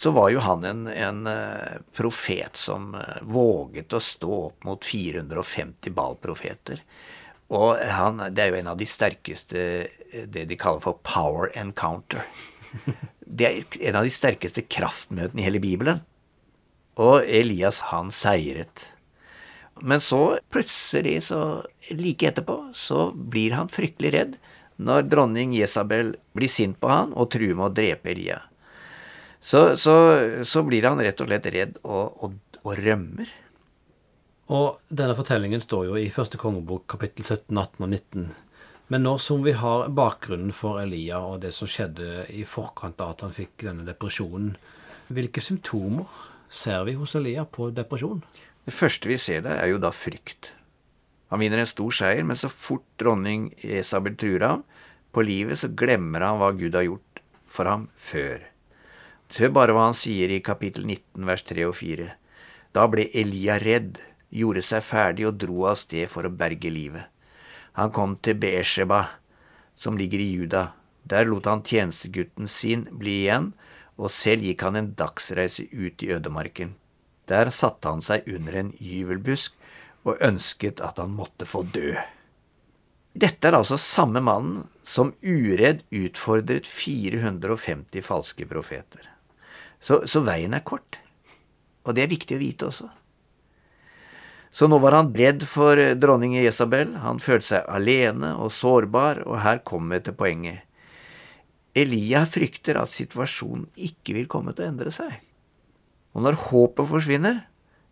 så 0.01 0.11
var 0.17 0.31
jo 0.33 0.43
han 0.43 0.67
en, 0.67 0.83
en 0.91 1.23
uh, 1.29 1.79
profet 1.95 2.59
som 2.59 2.91
uh, 2.97 3.21
våget 3.23 3.95
å 3.95 4.03
stå 4.03 4.33
opp 4.49 4.67
mot 4.67 4.85
450 4.85 5.95
Baal-profeter. 5.95 6.83
Og 7.51 7.81
han, 7.83 8.23
det 8.35 8.45
er 8.45 8.53
jo 8.53 8.61
en 8.61 8.71
av 8.73 8.79
de 8.79 8.87
sterkeste, 8.87 9.65
eh, 10.11 10.27
det 10.31 10.47
de 10.51 10.59
kaller 10.59 10.83
for 10.85 11.01
power 11.07 11.51
encounter. 11.59 12.27
Det 13.31 13.47
er 13.47 13.77
en 13.87 13.97
av 14.01 14.03
de 14.03 14.11
sterkeste 14.11 14.65
kraftmøtene 14.67 15.39
i 15.39 15.45
hele 15.47 15.61
Bibelen. 15.63 16.01
Og 16.99 17.23
Elias, 17.23 17.79
han 17.93 18.09
seiret. 18.11 18.89
Men 19.81 20.03
så, 20.03 20.41
plutselig, 20.51 21.21
så 21.29 21.63
like 21.95 22.27
etterpå, 22.27 22.57
så 22.75 23.13
blir 23.15 23.55
han 23.55 23.71
fryktelig 23.71 24.11
redd 24.17 24.35
når 24.81 25.07
dronning 25.13 25.55
Jesabel 25.55 26.15
blir 26.37 26.51
sint 26.51 26.79
på 26.81 26.91
han 26.91 27.15
og 27.15 27.31
truer 27.35 27.55
med 27.55 27.69
å 27.69 27.75
drepe 27.77 28.13
Elia. 28.13 28.41
Så, 29.41 29.77
så, 29.81 29.95
så, 30.45 30.63
blir 30.67 30.85
han 30.85 31.01
rett 31.01 31.21
og 31.23 31.31
slett 31.31 31.49
redd 31.53 31.79
og, 31.81 32.25
og, 32.25 32.35
og, 32.61 32.73
rømmer. 32.77 33.31
Og 34.51 34.81
denne 34.91 35.15
fortellingen 35.15 35.63
står 35.63 35.85
jo 35.87 35.99
i 35.99 36.09
første 36.11 36.39
kongebok 36.41 36.89
kapittel 36.91 37.23
17, 37.23 37.55
18 37.55 37.85
og 37.87 37.91
19. 37.93 38.25
Men 38.91 39.05
nå 39.07 39.13
som 39.23 39.45
vi 39.47 39.53
har 39.55 39.87
bakgrunnen 39.95 40.51
for 40.51 40.81
Elia 40.83 41.21
og 41.23 41.45
det 41.45 41.53
som 41.55 41.71
skjedde 41.71 42.25
i 42.35 42.43
forkant 42.43 42.99
av 42.99 43.15
at 43.15 43.23
han 43.23 43.37
fikk 43.37 43.63
denne 43.69 43.87
depresjonen, 43.87 44.57
hvilke 45.15 45.43
symptomer 45.43 46.11
ser 46.51 46.83
vi 46.89 46.97
hos 46.99 47.15
Elia 47.15 47.45
på 47.47 47.69
depresjon? 47.75 48.25
Det 48.67 48.75
første 48.75 49.13
vi 49.13 49.21
ser 49.23 49.47
der, 49.47 49.63
er 49.63 49.71
jo 49.71 49.79
da 49.79 49.93
frykt. 49.95 50.51
Han 51.31 51.45
vinner 51.45 51.63
en 51.63 51.71
stor 51.71 51.95
seier, 51.95 52.27
men 52.27 52.39
så 52.39 52.51
fort 52.51 52.87
dronning 52.99 53.53
Esabel 53.63 54.19
truer 54.19 54.49
ham 54.49 54.67
på 55.15 55.23
livet, 55.23 55.63
så 55.63 55.71
glemmer 55.71 56.27
han 56.27 56.43
hva 56.43 56.51
Gud 56.59 56.75
har 56.75 56.89
gjort 56.89 57.23
for 57.47 57.71
ham 57.71 57.87
før. 57.95 58.43
Hør 59.39 59.55
bare 59.55 59.75
hva 59.75 59.87
han 59.87 59.95
sier 59.95 60.35
i 60.35 60.43
kapittel 60.43 60.91
19 60.91 61.27
vers 61.31 61.47
3 61.47 61.71
og 61.71 61.77
4. 61.79 62.11
Da 62.75 62.91
ble 62.91 63.07
Elia 63.15 63.61
redd, 63.63 64.01
gjorde 64.31 64.63
seg 64.65 64.85
ferdig 64.87 65.27
og 65.29 65.39
dro 65.43 65.65
av 65.71 65.79
sted 65.81 66.09
for 66.11 66.27
å 66.27 66.33
berge 66.33 66.71
livet. 66.73 67.07
Han 67.79 67.93
kom 67.95 68.17
til 68.23 68.39
Beersheba, 68.41 69.05
som 69.77 69.99
ligger 69.99 70.23
i 70.23 70.31
Juda. 70.35 70.71
Der 71.03 71.27
lot 71.27 71.49
han 71.49 71.65
tjenestegutten 71.67 72.49
sin 72.51 72.87
bli 72.91 73.23
igjen, 73.25 73.53
og 74.01 74.13
selv 74.13 74.47
gikk 74.47 74.65
han 74.67 74.79
en 74.79 74.93
dagsreise 74.97 75.67
ut 75.73 76.03
i 76.03 76.13
ødemarken. 76.15 76.75
Der 77.31 77.51
satte 77.55 77.91
han 77.91 78.03
seg 78.03 78.27
under 78.31 78.57
en 78.59 78.73
gyvelbusk 78.79 79.55
og 80.09 80.23
ønsket 80.25 80.81
at 80.83 80.99
han 80.99 81.13
måtte 81.15 81.47
få 81.47 81.63
dø. 81.69 81.95
Dette 83.11 83.49
er 83.49 83.57
altså 83.59 83.77
samme 83.81 84.23
mannen 84.23 84.65
som 84.87 85.13
uredd 85.23 85.83
utfordret 85.91 86.69
450 86.69 88.05
falske 88.07 88.47
profeter. 88.51 89.09
Så, 89.81 90.03
så, 90.07 90.23
veien 90.23 90.55
er 90.55 90.65
kort. 90.67 91.01
Og 91.89 91.97
det 91.97 92.05
er 92.05 92.13
viktig 92.13 92.37
å 92.37 92.43
vite 92.43 92.69
også. 92.69 92.89
Så 94.51 94.67
nå 94.67 94.81
var 94.83 94.97
han 94.97 95.13
redd 95.15 95.45
for 95.47 95.79
dronning 96.03 96.35
Jesabel, 96.41 96.97
han 97.05 97.23
følte 97.23 97.53
seg 97.53 97.69
alene 97.71 98.33
og 98.43 98.51
sårbar, 98.55 99.23
og 99.29 99.39
her 99.45 99.63
kommer 99.67 100.01
vi 100.01 100.09
til 100.09 100.19
poenget. 100.19 100.65
Elia 101.79 102.25
frykter 102.27 102.81
at 102.81 102.91
situasjonen 102.91 103.69
ikke 103.79 104.17
vil 104.17 104.27
komme 104.31 104.55
til 104.57 104.67
å 104.67 104.73
endre 104.73 104.91
seg. 104.95 105.21
Og 106.19 106.27
når 106.27 106.41
håpet 106.49 106.91
forsvinner, 106.91 107.45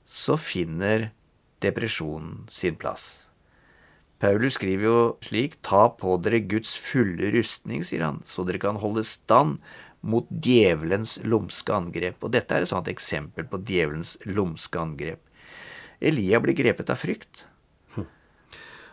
så 0.08 0.34
finner 0.40 1.12
depresjonen 1.62 2.48
sin 2.50 2.74
plass. 2.78 3.28
Paulus 4.18 4.56
skriver 4.58 4.88
jo 4.88 5.00
slik, 5.22 5.60
ta 5.62 5.84
på 5.94 6.16
dere 6.18 6.40
Guds 6.50 6.72
fulle 6.82 7.30
rustning, 7.36 7.84
sier 7.86 8.02
han, 8.02 8.18
så 8.26 8.42
dere 8.42 8.58
kan 8.62 8.80
holde 8.82 9.04
stand 9.06 9.60
mot 10.02 10.26
djevelens 10.30 11.20
lumske 11.22 11.70
angrep. 11.74 12.18
Og 12.26 12.34
dette 12.34 12.54
er 12.54 12.66
et 12.66 12.70
sånt 12.70 12.90
eksempel 12.90 13.46
på 13.46 13.62
djevelens 13.62 14.16
lumske 14.26 14.80
angrep. 14.82 15.22
Elia 16.00 16.40
blir 16.40 16.54
grepet 16.54 16.90
av 16.90 17.00
frykt. 17.00 17.44
Hm. 17.96 18.06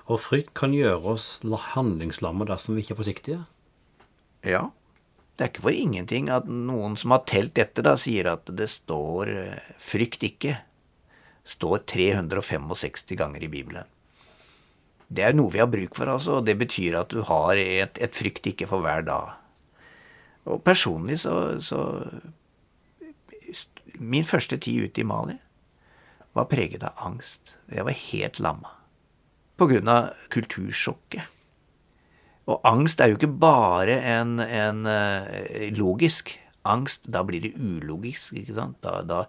Og 0.10 0.22
frykt 0.22 0.54
kan 0.58 0.74
gjøre 0.74 1.16
oss 1.16 1.28
handlingslammet 1.76 2.50
dersom 2.50 2.78
vi 2.78 2.86
ikke 2.86 2.96
er 2.96 3.02
forsiktige? 3.02 3.42
Ja. 4.46 4.70
Det 5.36 5.44
er 5.44 5.52
ikke 5.52 5.66
for 5.68 5.76
ingenting 5.76 6.30
at 6.32 6.48
noen 6.48 6.96
som 6.98 7.12
har 7.12 7.26
telt 7.28 7.56
dette, 7.58 7.84
da, 7.84 7.98
sier 8.00 8.32
at 8.32 8.48
det 8.56 8.70
står 8.72 9.32
eh, 9.34 9.74
'frykt 9.78 10.24
ikke'. 10.24 10.62
står 11.46 11.84
365 11.86 13.14
ganger 13.14 13.44
i 13.44 13.48
Bibelen. 13.48 13.86
Det 15.08 15.22
er 15.22 15.36
noe 15.38 15.52
vi 15.54 15.60
har 15.62 15.70
bruk 15.70 15.94
for, 15.94 16.10
altså, 16.10 16.40
og 16.40 16.46
det 16.48 16.58
betyr 16.58 16.96
at 16.98 17.10
du 17.14 17.22
har 17.22 17.54
et, 17.54 18.00
et 18.02 18.16
frykt 18.16 18.48
ikke 18.48 18.66
for 18.66 18.82
hver 18.82 19.06
dag. 19.06 19.36
Og 20.46 20.64
personlig 20.64 21.20
så, 21.20 21.60
så 21.62 22.10
Min 24.00 24.26
første 24.26 24.58
tid 24.58 24.90
ute 24.90 25.02
i 25.02 25.06
Mali 25.08 25.38
var 26.36 26.50
preget 26.52 26.84
av 26.84 27.00
angst. 27.08 27.56
Jeg 27.72 27.88
var 27.88 27.96
helt 27.96 28.42
lamma. 28.44 28.74
På 29.56 29.70
grunn 29.72 29.88
av 29.88 30.12
kultursjokket. 30.34 31.32
Og 32.52 32.66
angst 32.68 33.02
er 33.02 33.10
jo 33.10 33.18
ikke 33.18 33.32
bare 33.42 33.96
en, 34.06 34.38
en 34.44 34.84
uh, 34.86 35.72
logisk 35.74 36.36
angst. 36.68 37.08
Da 37.14 37.24
blir 37.26 37.42
det 37.42 37.56
ulogisk. 37.58 38.36
ikke 38.38 38.58
sant? 38.58 38.78
Da, 38.84 39.00
da, 39.08 39.24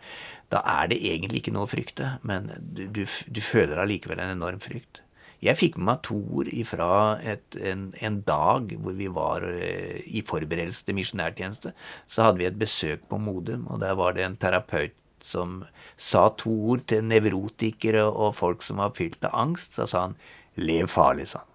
da 0.52 0.62
er 0.82 0.92
det 0.92 1.00
egentlig 1.00 1.44
ikke 1.44 1.54
noe 1.56 1.68
å 1.68 1.70
frykte, 1.70 2.16
men 2.26 2.50
du, 2.60 2.86
du, 2.92 3.04
du 3.06 3.40
føler 3.44 3.80
allikevel 3.80 4.20
en 4.20 4.34
enorm 4.36 4.60
frykt. 4.60 5.02
Jeg 5.44 5.60
fikk 5.60 5.74
med 5.76 5.86
meg 5.90 5.98
to 6.04 6.16
ord 6.32 6.48
et, 6.48 7.56
en, 7.60 7.88
en, 8.00 8.20
dag 8.24 8.70
hvor 8.80 8.94
vi 8.96 9.08
var 9.12 9.44
uh, 9.46 9.96
i 10.04 10.24
forberedelse 10.26 10.84
til 10.84 10.98
misjonærtjeneste. 10.98 11.72
Så 12.10 12.26
hadde 12.26 12.42
vi 12.42 12.50
et 12.50 12.60
besøk 12.60 13.06
på 13.08 13.20
Modum, 13.22 13.68
og 13.70 13.80
der 13.80 13.96
var 13.96 14.16
det 14.16 14.26
en 14.26 14.40
terapeut 14.40 14.96
som 15.26 15.60
sa 15.96 16.28
to 16.38 16.52
ord 16.70 16.86
til 16.90 17.04
nevrotikere 17.06 18.04
og 18.06 18.34
folk 18.38 18.64
som 18.66 18.80
var 18.82 18.94
fylt 18.96 19.24
av 19.26 19.34
angst. 19.34 19.76
Så 19.76 19.88
sa 19.90 20.06
han 20.06 20.16
'lev 20.56 20.88
farlig', 20.88 21.26
sa 21.26 21.42
han. 21.42 21.52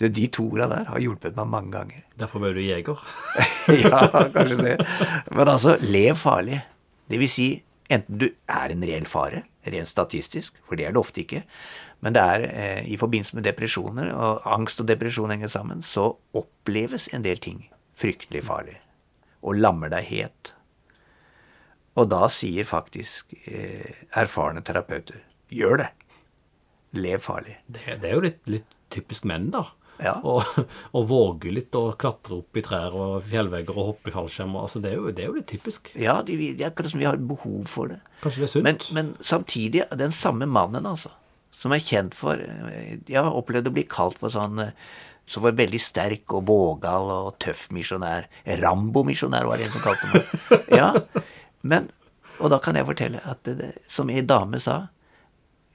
Du, 0.00 0.08
de 0.08 0.26
to 0.26 0.48
orda 0.50 0.66
der 0.66 0.88
har 0.88 0.98
hjulpet 0.98 1.36
meg 1.36 1.46
mange 1.46 1.70
ganger. 1.70 2.02
Derfor 2.18 2.42
ble 2.42 2.54
du 2.56 2.62
jeger? 2.64 2.98
ja, 3.84 4.00
kanskje 4.34 4.56
det. 4.58 4.76
Men 5.30 5.48
altså, 5.48 5.76
lev 5.80 6.16
farlig. 6.18 6.62
Det 7.10 7.20
vil 7.20 7.30
si, 7.30 7.48
enten 7.92 8.18
du 8.18 8.30
er 8.48 8.72
en 8.72 8.82
reell 8.82 9.06
fare, 9.06 9.44
rent 9.68 9.88
statistisk, 9.88 10.56
for 10.66 10.74
det 10.74 10.88
er 10.88 10.96
det 10.96 11.02
ofte 11.02 11.22
ikke, 11.22 11.42
men 12.02 12.16
det 12.16 12.22
er 12.22 12.46
eh, 12.48 12.88
i 12.90 12.96
forbindelse 12.98 13.36
med 13.38 13.46
depresjoner, 13.46 14.10
og 14.14 14.48
angst 14.56 14.80
og 14.82 14.88
depresjon 14.88 15.30
henger 15.30 15.52
sammen, 15.52 15.84
så 15.86 16.08
oppleves 16.34 17.06
en 17.14 17.22
del 17.22 17.38
ting 17.38 17.60
fryktelig 17.94 18.42
farlig. 18.48 18.78
Og 19.42 19.60
lammer 19.60 19.92
deg 19.92 20.08
het. 20.08 20.54
Og 22.00 22.08
da 22.08 22.24
sier 22.32 22.64
faktisk 22.68 23.34
eh, 23.44 24.06
erfarne 24.16 24.62
terapeuter 24.64 25.20
gjør 25.52 25.82
det. 25.84 25.90
Lev 26.96 27.20
farlig. 27.24 27.58
Det, 27.66 27.84
det 28.00 28.10
er 28.10 28.16
jo 28.16 28.24
litt, 28.24 28.42
litt 28.48 28.76
typisk 28.92 29.26
menn, 29.28 29.50
da. 29.52 29.66
Ja. 30.02 30.16
Og, 30.26 30.42
og 30.96 31.04
våge 31.10 31.52
litt 31.52 31.74
og 31.78 31.94
klatre 32.00 32.40
opp 32.40 32.58
i 32.58 32.64
trær 32.64 32.96
og 32.96 33.14
fjellvegger 33.28 33.76
og 33.76 33.90
hoppe 33.92 34.10
i 34.10 34.14
fallskjerm. 34.14 34.56
Altså, 34.58 34.80
det, 34.82 34.92
er 34.92 35.00
jo, 35.00 35.12
det 35.14 35.24
er 35.24 35.30
jo 35.30 35.36
litt 35.38 35.50
typisk. 35.52 35.92
Ja, 35.98 36.18
det 36.26 36.38
er 36.40 36.66
akkurat 36.70 36.94
som 36.94 37.02
vi 37.02 37.08
har 37.08 37.20
behov 37.20 37.68
for 37.70 37.92
det. 37.92 38.00
Kanskje 38.24 38.42
det 38.42 38.48
er 38.48 38.54
sunt? 38.54 38.66
Men, 38.66 38.82
men 38.98 39.12
samtidig, 39.20 39.84
den 40.00 40.16
samme 40.16 40.48
mannen, 40.48 40.88
altså, 40.88 41.12
som 41.56 41.74
er 41.76 41.84
kjent 41.84 42.16
for 42.16 42.40
Jeg 42.40 43.18
har 43.18 43.28
opplevd 43.30 43.68
å 43.68 43.74
bli 43.76 43.84
kalt 43.86 44.18
for 44.18 44.32
sånn 44.32 44.64
som 45.28 45.44
var 45.44 45.54
veldig 45.54 45.78
sterk 45.80 46.32
og 46.34 46.48
vågal 46.48 47.10
og 47.12 47.36
tøff 47.42 47.68
misjonær. 47.74 48.26
Rambo-misjonær 48.58 49.46
var 49.46 49.60
det 49.60 49.68
en 49.68 49.76
som 49.76 49.84
kalte 49.84 50.10
meg. 50.10 50.32
Ja, 50.80 50.88
men, 51.62 51.90
Og 52.40 52.50
da 52.50 52.58
kan 52.58 52.74
jeg 52.74 52.86
fortelle 52.88 53.20
at 53.28 53.44
det, 53.44 53.74
som 53.86 54.10
ei 54.10 54.22
dame 54.24 54.58
sa 54.60 54.88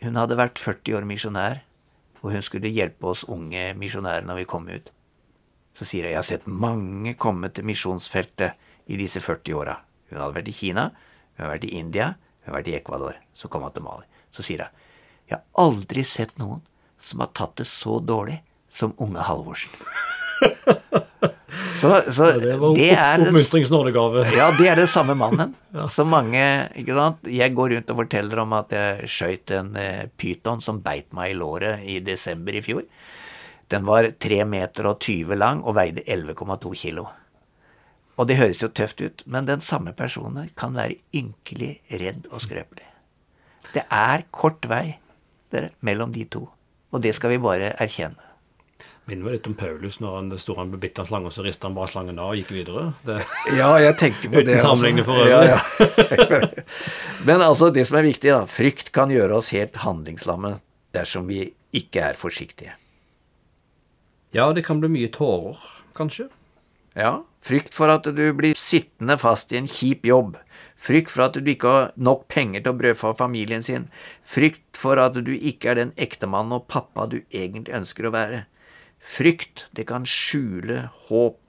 Hun 0.02 0.18
hadde 0.18 0.38
vært 0.38 0.60
40 0.60 0.98
år 0.98 1.06
misjonær 1.08 1.62
og 2.22 2.34
hun 2.34 2.44
skulle 2.44 2.72
hjelpe 2.74 3.12
oss 3.12 3.26
unge 3.30 3.72
misjonærer 3.78 4.26
når 4.26 4.42
vi 4.42 4.48
kom 4.50 4.70
ut. 4.70 4.92
Så 5.78 5.86
sier 5.86 6.08
hun 6.08 6.16
jeg 6.16 6.20
har 6.20 6.28
sett 6.28 6.48
mange 6.50 7.14
komme 7.20 7.52
til 7.54 7.68
misjonsfeltet 7.70 8.58
i 8.92 8.98
disse 9.00 9.22
40 9.22 9.60
åra. 9.60 9.78
Hun 10.10 10.22
hadde 10.22 10.40
vært 10.40 10.52
i 10.52 10.56
Kina, 10.58 10.90
hun 11.38 11.46
har 11.46 11.54
vært 11.54 11.68
i 11.68 11.76
India, 11.78 12.10
hun 12.42 12.52
har 12.52 12.60
vært 12.60 12.72
i 12.72 12.78
Ecuador. 12.80 13.20
Så 13.38 13.52
kom 13.52 13.66
hun 13.68 13.76
til 13.76 13.86
Mali. 13.86 14.08
Så 14.34 14.46
sier 14.46 14.66
hun 14.66 14.84
jeg 15.28 15.36
har 15.36 15.64
aldri 15.66 16.06
sett 16.08 16.38
noen 16.40 16.62
som 16.98 17.20
har 17.20 17.34
tatt 17.36 17.58
det 17.60 17.68
så 17.68 17.98
dårlig 18.00 18.38
som 18.72 18.94
unge 19.04 19.26
Halvorsen. 19.28 19.74
Så, 21.70 21.90
så 22.12 22.30
ja, 22.32 22.40
det 22.40 22.56
var 22.62 22.76
det 22.78 22.88
er 22.94 23.24
oppmuntringsnådegave. 23.26 24.24
Ja, 24.36 24.48
det 24.56 24.70
er 24.72 24.80
den 24.80 24.90
samme 24.90 25.16
mannen. 25.18 25.54
ja. 25.76 25.88
Så 25.92 26.06
mange 26.08 26.42
ikke 26.80 26.96
sant? 26.98 27.30
Jeg 27.32 27.54
går 27.58 27.74
rundt 27.76 27.94
og 27.94 28.02
forteller 28.02 28.42
om 28.44 28.56
at 28.58 28.74
jeg 28.76 29.12
skøyt 29.12 29.54
en 29.58 29.72
eh, 29.80 30.08
pyton 30.20 30.64
som 30.64 30.82
beit 30.86 31.10
meg 31.18 31.34
i 31.34 31.38
låret 31.38 31.84
i 31.88 32.00
desember 32.06 32.56
i 32.56 32.64
fjor. 32.64 32.86
Den 33.72 33.88
var 33.88 34.08
3 34.16 34.44
meter 34.48 34.88
og 34.88 35.02
20 35.04 35.40
lang 35.40 35.64
og 35.64 35.76
veide 35.80 36.06
11,2 36.08 36.72
kilo. 36.80 37.08
Og 38.18 38.30
det 38.30 38.40
høres 38.40 38.64
jo 38.64 38.72
tøft 38.74 39.04
ut, 39.04 39.26
men 39.30 39.50
den 39.50 39.62
samme 39.62 39.94
personen 39.94 40.50
kan 40.58 40.74
være 40.78 40.98
ynkelig 41.16 41.76
redd 42.02 42.32
og 42.32 42.42
skrøpelig. 42.42 42.88
Det 43.76 43.84
er 43.92 44.24
kort 44.32 44.66
vei 44.70 44.98
dere, 45.52 45.74
mellom 45.86 46.16
de 46.16 46.24
to, 46.32 46.48
og 46.92 47.04
det 47.04 47.14
skal 47.16 47.36
vi 47.36 47.44
bare 47.44 47.76
erkjenne 47.76 48.27
minner 49.08 49.28
meg 49.28 49.38
litt 49.38 49.48
om 49.48 49.56
Paulus 49.58 50.00
når 50.04 50.16
han 50.18 50.32
sto 50.42 50.56
han 50.58 50.74
bitt 50.82 51.00
av 51.00 51.08
slangen, 51.10 51.32
så 51.32 51.46
rista 51.46 51.70
han 51.70 51.76
bare 51.78 51.92
slangen 51.92 52.20
av 52.20 52.34
og 52.34 52.40
gikk 52.42 52.52
videre. 52.58 52.90
Det, 53.08 53.20
ja, 53.56 53.70
jeg 53.82 53.96
tenker 54.02 54.32
på 54.34 54.42
det. 54.42 54.58
Uten 54.58 54.66
sammenligning 54.66 55.08
for 55.08 55.22
øvrig. 55.24 55.32
Ja, 55.32 55.56
ja. 55.56 56.42
Men 57.28 57.44
altså, 57.46 57.72
det 57.72 57.88
som 57.88 58.00
er 58.00 58.08
viktig, 58.08 58.34
da. 58.34 58.42
Frykt 58.52 58.92
kan 58.96 59.14
gjøre 59.14 59.40
oss 59.40 59.54
helt 59.56 59.80
handlingslamme 59.84 60.58
dersom 60.98 61.30
vi 61.32 61.46
ikke 61.76 62.10
er 62.12 62.20
forsiktige. 62.20 62.76
Ja, 64.36 64.52
det 64.54 64.66
kan 64.68 64.82
bli 64.84 64.92
mye 64.92 65.12
tårer, 65.14 65.62
kanskje. 65.96 66.28
Ja. 66.98 67.22
Frykt 67.44 67.78
for 67.78 67.94
at 67.94 68.10
du 68.12 68.26
blir 68.36 68.58
sittende 68.60 69.16
fast 69.22 69.54
i 69.54 69.60
en 69.62 69.70
kjip 69.72 70.06
jobb. 70.08 70.36
Frykt 70.78 71.14
for 71.14 71.28
at 71.30 71.38
du 71.40 71.48
ikke 71.52 71.72
har 71.72 71.90
nok 71.96 72.28
penger 72.34 72.66
til 72.66 72.74
å 72.74 72.78
brødfø 72.82 73.14
familien 73.18 73.64
sin. 73.64 73.88
Frykt 74.26 74.78
for 74.78 75.00
at 75.02 75.16
du 75.16 75.32
ikke 75.38 75.72
er 75.72 75.80
den 75.80 75.96
ektemannen 75.96 76.58
og 76.58 76.68
pappa 76.68 77.08
du 77.10 77.22
egentlig 77.32 77.78
ønsker 77.78 78.10
å 78.10 78.14
være. 78.18 78.44
Frykt, 79.08 79.68
det 79.72 79.88
kan 79.88 80.06
skjule 80.08 80.90
håp, 81.08 81.40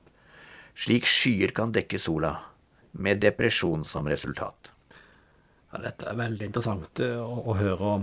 slik 0.79 1.09
skyer 1.11 1.51
kan 1.57 1.75
dekke 1.75 1.99
sola, 1.99 2.37
med 2.93 3.19
depresjon 3.25 3.83
som 3.85 4.07
resultat. 4.09 4.71
Ja, 5.69 5.83
dette 5.85 6.07
er 6.09 6.17
veldig 6.17 6.47
interessant 6.49 7.01
eh, 7.05 7.19
å, 7.21 7.43
å 7.51 7.57
høre. 7.59 7.95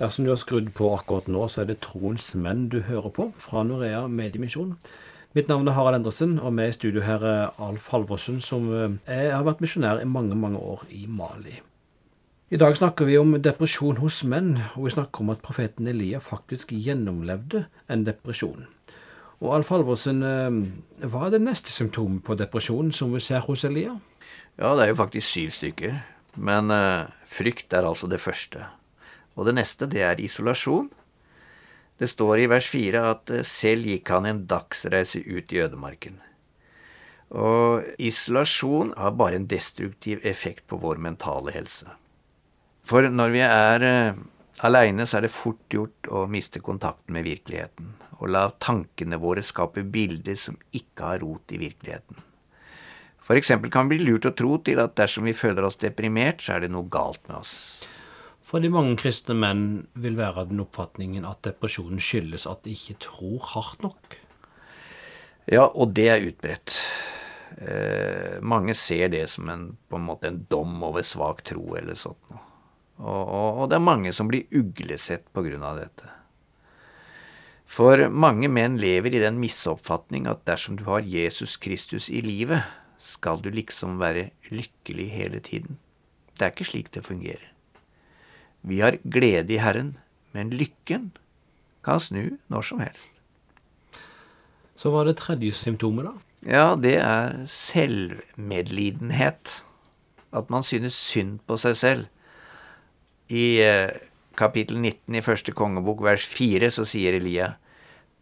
Dersom 0.00 0.26
du 0.26 0.32
har 0.32 0.40
skrudd 0.40 0.72
på 0.74 0.88
akkurat 0.96 1.28
nå, 1.30 1.44
så 1.46 1.62
er 1.62 1.70
det 1.70 1.82
Troens 1.84 2.32
menn 2.34 2.66
du 2.72 2.80
hører 2.88 3.12
på, 3.14 3.28
fra 3.38 3.62
Norea 3.68 4.08
Mediemisjon. 4.10 4.74
Mitt 5.36 5.52
navn 5.52 5.70
er 5.70 5.76
Harald 5.76 6.00
Endresen, 6.00 6.34
og 6.42 6.56
med 6.56 6.72
i 6.72 6.74
studio 6.76 7.04
her 7.06 7.22
er 7.24 7.62
Alf 7.62 7.92
Halvorsen, 7.92 8.40
som 8.42 8.66
er, 8.72 8.96
eh, 9.06 9.28
har 9.30 9.46
vært 9.46 9.62
misjonær 9.62 10.02
i 10.02 10.08
mange, 10.08 10.34
mange 10.34 10.58
år 10.58 10.82
i 10.90 11.04
Mali. 11.06 11.60
I 12.52 12.58
dag 12.60 12.74
snakker 12.76 13.06
vi 13.08 13.14
om 13.16 13.38
depresjon 13.40 14.02
hos 14.02 14.24
menn, 14.28 14.56
og 14.74 14.88
vi 14.88 14.96
snakker 14.96 15.22
om 15.22 15.30
at 15.32 15.40
profeten 15.46 15.86
Elia 15.88 16.18
faktisk 16.20 16.74
gjennomlevde 16.74 17.66
en 17.88 18.04
depresjon. 18.04 18.66
Og 19.42 19.56
Alf 19.56 19.72
Halvorsen, 19.74 20.22
eh, 20.22 21.06
hva 21.10 21.26
er 21.26 21.34
det 21.34 21.42
neste 21.42 21.74
symptomet 21.74 22.22
på 22.22 22.36
depresjon 22.38 22.92
som 22.94 23.10
vi 23.10 23.20
ser 23.20 23.42
hos 23.42 23.64
Elia? 23.66 23.96
Ja, 24.54 24.76
det 24.76 24.84
er 24.84 24.92
jo 24.92 25.00
faktisk 25.02 25.26
syv 25.26 25.50
stykker. 25.56 25.96
Men 26.38 26.70
uh, 26.72 27.10
frykt 27.28 27.74
er 27.76 27.84
altså 27.84 28.08
det 28.08 28.22
første. 28.22 28.62
Og 29.36 29.48
det 29.48 29.56
neste, 29.58 29.88
det 29.90 30.00
er 30.06 30.20
isolasjon. 30.22 30.86
Det 32.00 32.08
står 32.08 32.40
i 32.40 32.48
vers 32.48 32.68
fire 32.70 33.02
at 33.10 33.32
uh, 33.34 33.42
selv 33.44 33.90
gikk 33.90 34.12
han 34.14 34.28
en 34.30 34.44
dagsreise 34.48 35.20
ut 35.26 35.52
i 35.52 35.60
ødemarken. 35.64 36.20
Og 37.34 37.82
isolasjon 38.00 38.94
har 38.96 39.18
bare 39.18 39.40
en 39.40 39.48
destruktiv 39.50 40.22
effekt 40.22 40.64
på 40.70 40.78
vår 40.80 41.02
mentale 41.02 41.52
helse. 41.52 41.90
For 42.86 43.10
når 43.10 43.34
vi 43.34 43.42
er 43.44 43.84
aleine, 44.66 45.06
så 45.06 45.18
er 45.18 45.26
det 45.26 45.34
fort 45.34 45.62
gjort 45.72 46.08
å 46.12 46.26
miste 46.30 46.62
kontakten 46.64 47.16
med 47.16 47.26
virkeligheten 47.26 47.94
og 48.22 48.30
la 48.30 48.46
tankene 48.62 49.18
våre 49.18 49.42
skape 49.42 49.82
bilder 49.82 50.36
som 50.38 50.58
ikke 50.70 51.08
har 51.08 51.22
rot 51.24 51.52
i 51.54 51.58
virkeligheten. 51.58 52.20
For 53.22 53.38
eksempel 53.38 53.70
kan 53.70 53.88
det 53.88 53.96
bli 53.96 54.06
lurt 54.06 54.28
å 54.30 54.34
tro 54.38 54.56
til 54.62 54.78
at 54.82 54.94
dersom 54.98 55.26
vi 55.26 55.34
føler 55.34 55.66
oss 55.66 55.78
deprimert, 55.82 56.42
så 56.42 56.56
er 56.56 56.64
det 56.64 56.72
noe 56.74 56.86
galt 56.90 57.22
med 57.28 57.40
oss. 57.40 57.54
For 58.42 58.62
de 58.62 58.70
mange 58.74 58.96
kristne 58.98 59.34
menn 59.38 59.64
vil 59.94 60.18
være 60.18 60.42
av 60.42 60.50
den 60.50 60.62
oppfatningen 60.62 61.26
at 61.26 61.42
depresjonen 61.46 62.02
skyldes 62.02 62.46
at 62.50 62.62
de 62.66 62.74
ikke 62.74 62.98
tror 63.02 63.50
hardt 63.52 63.86
nok. 63.86 64.18
Ja, 65.50 65.66
og 65.66 65.94
det 65.94 66.08
er 66.10 66.26
utbredt. 66.26 66.78
Eh, 67.58 68.38
mange 68.42 68.74
ser 68.78 69.10
det 69.14 69.24
som 69.30 69.50
en, 69.50 69.68
på 69.90 69.98
en 69.98 70.06
måte 70.06 70.30
en 70.30 70.42
dom 70.50 70.78
over 70.86 71.06
svak 71.06 71.42
tro 71.46 71.74
eller 71.78 71.98
sånt 71.98 72.30
noe. 72.30 72.51
Og, 73.02 73.22
og, 73.26 73.48
og, 73.58 73.70
det 73.70 73.76
er 73.76 73.82
mange 73.82 74.12
som 74.14 74.28
blir 74.30 74.46
uglesett 74.54 75.26
av 75.34 75.78
dette. 75.80 76.10
For 77.66 78.06
mange 78.08 78.48
menn 78.52 78.78
lever 78.78 79.16
i 79.16 79.22
den 79.22 79.40
misoppfatning 79.42 80.28
at 80.30 80.44
dersom 80.46 80.76
du 80.78 80.84
har 80.86 81.02
Jesus 81.02 81.56
Kristus 81.56 82.08
i 82.08 82.20
livet, 82.22 82.62
skal 83.02 83.42
du 83.42 83.50
liksom 83.50 83.98
være 83.98 84.30
lykkelig 84.52 85.08
hele 85.10 85.40
tiden. 85.40 85.78
Det 86.38 86.46
er 86.46 86.54
ikke 86.54 86.68
slik 86.68 86.92
det 86.94 87.02
fungerer. 87.04 87.48
Vi 88.62 88.78
har 88.80 89.00
glede 89.02 89.56
i 89.56 89.58
Herren, 89.58 89.96
men 90.32 90.54
lykken 90.54 91.10
kan 91.82 91.98
snu 91.98 92.38
når 92.52 92.62
som 92.62 92.78
helst. 92.84 93.10
Så 94.78 94.90
hva 94.90 95.02
er 95.02 95.10
det 95.10 95.18
tredje 95.18 95.52
symptomet, 95.56 96.06
da? 96.06 96.12
Ja, 96.46 96.76
det 96.78 96.96
er 96.98 97.46
selvmedlidenhet. 97.46 99.64
At 100.32 100.50
man 100.50 100.62
synes 100.62 100.94
synd 100.94 101.38
på 101.46 101.56
seg 101.60 101.76
selv. 101.76 102.06
I 103.32 103.62
eh, 103.64 103.90
kapittel 104.36 104.76
19 104.76 105.16
i 105.16 105.22
første 105.24 105.54
kongebok 105.56 106.02
vers 106.04 106.24
4 106.28 106.68
så 106.74 106.84
sier 106.88 107.16
Elia 107.16 107.54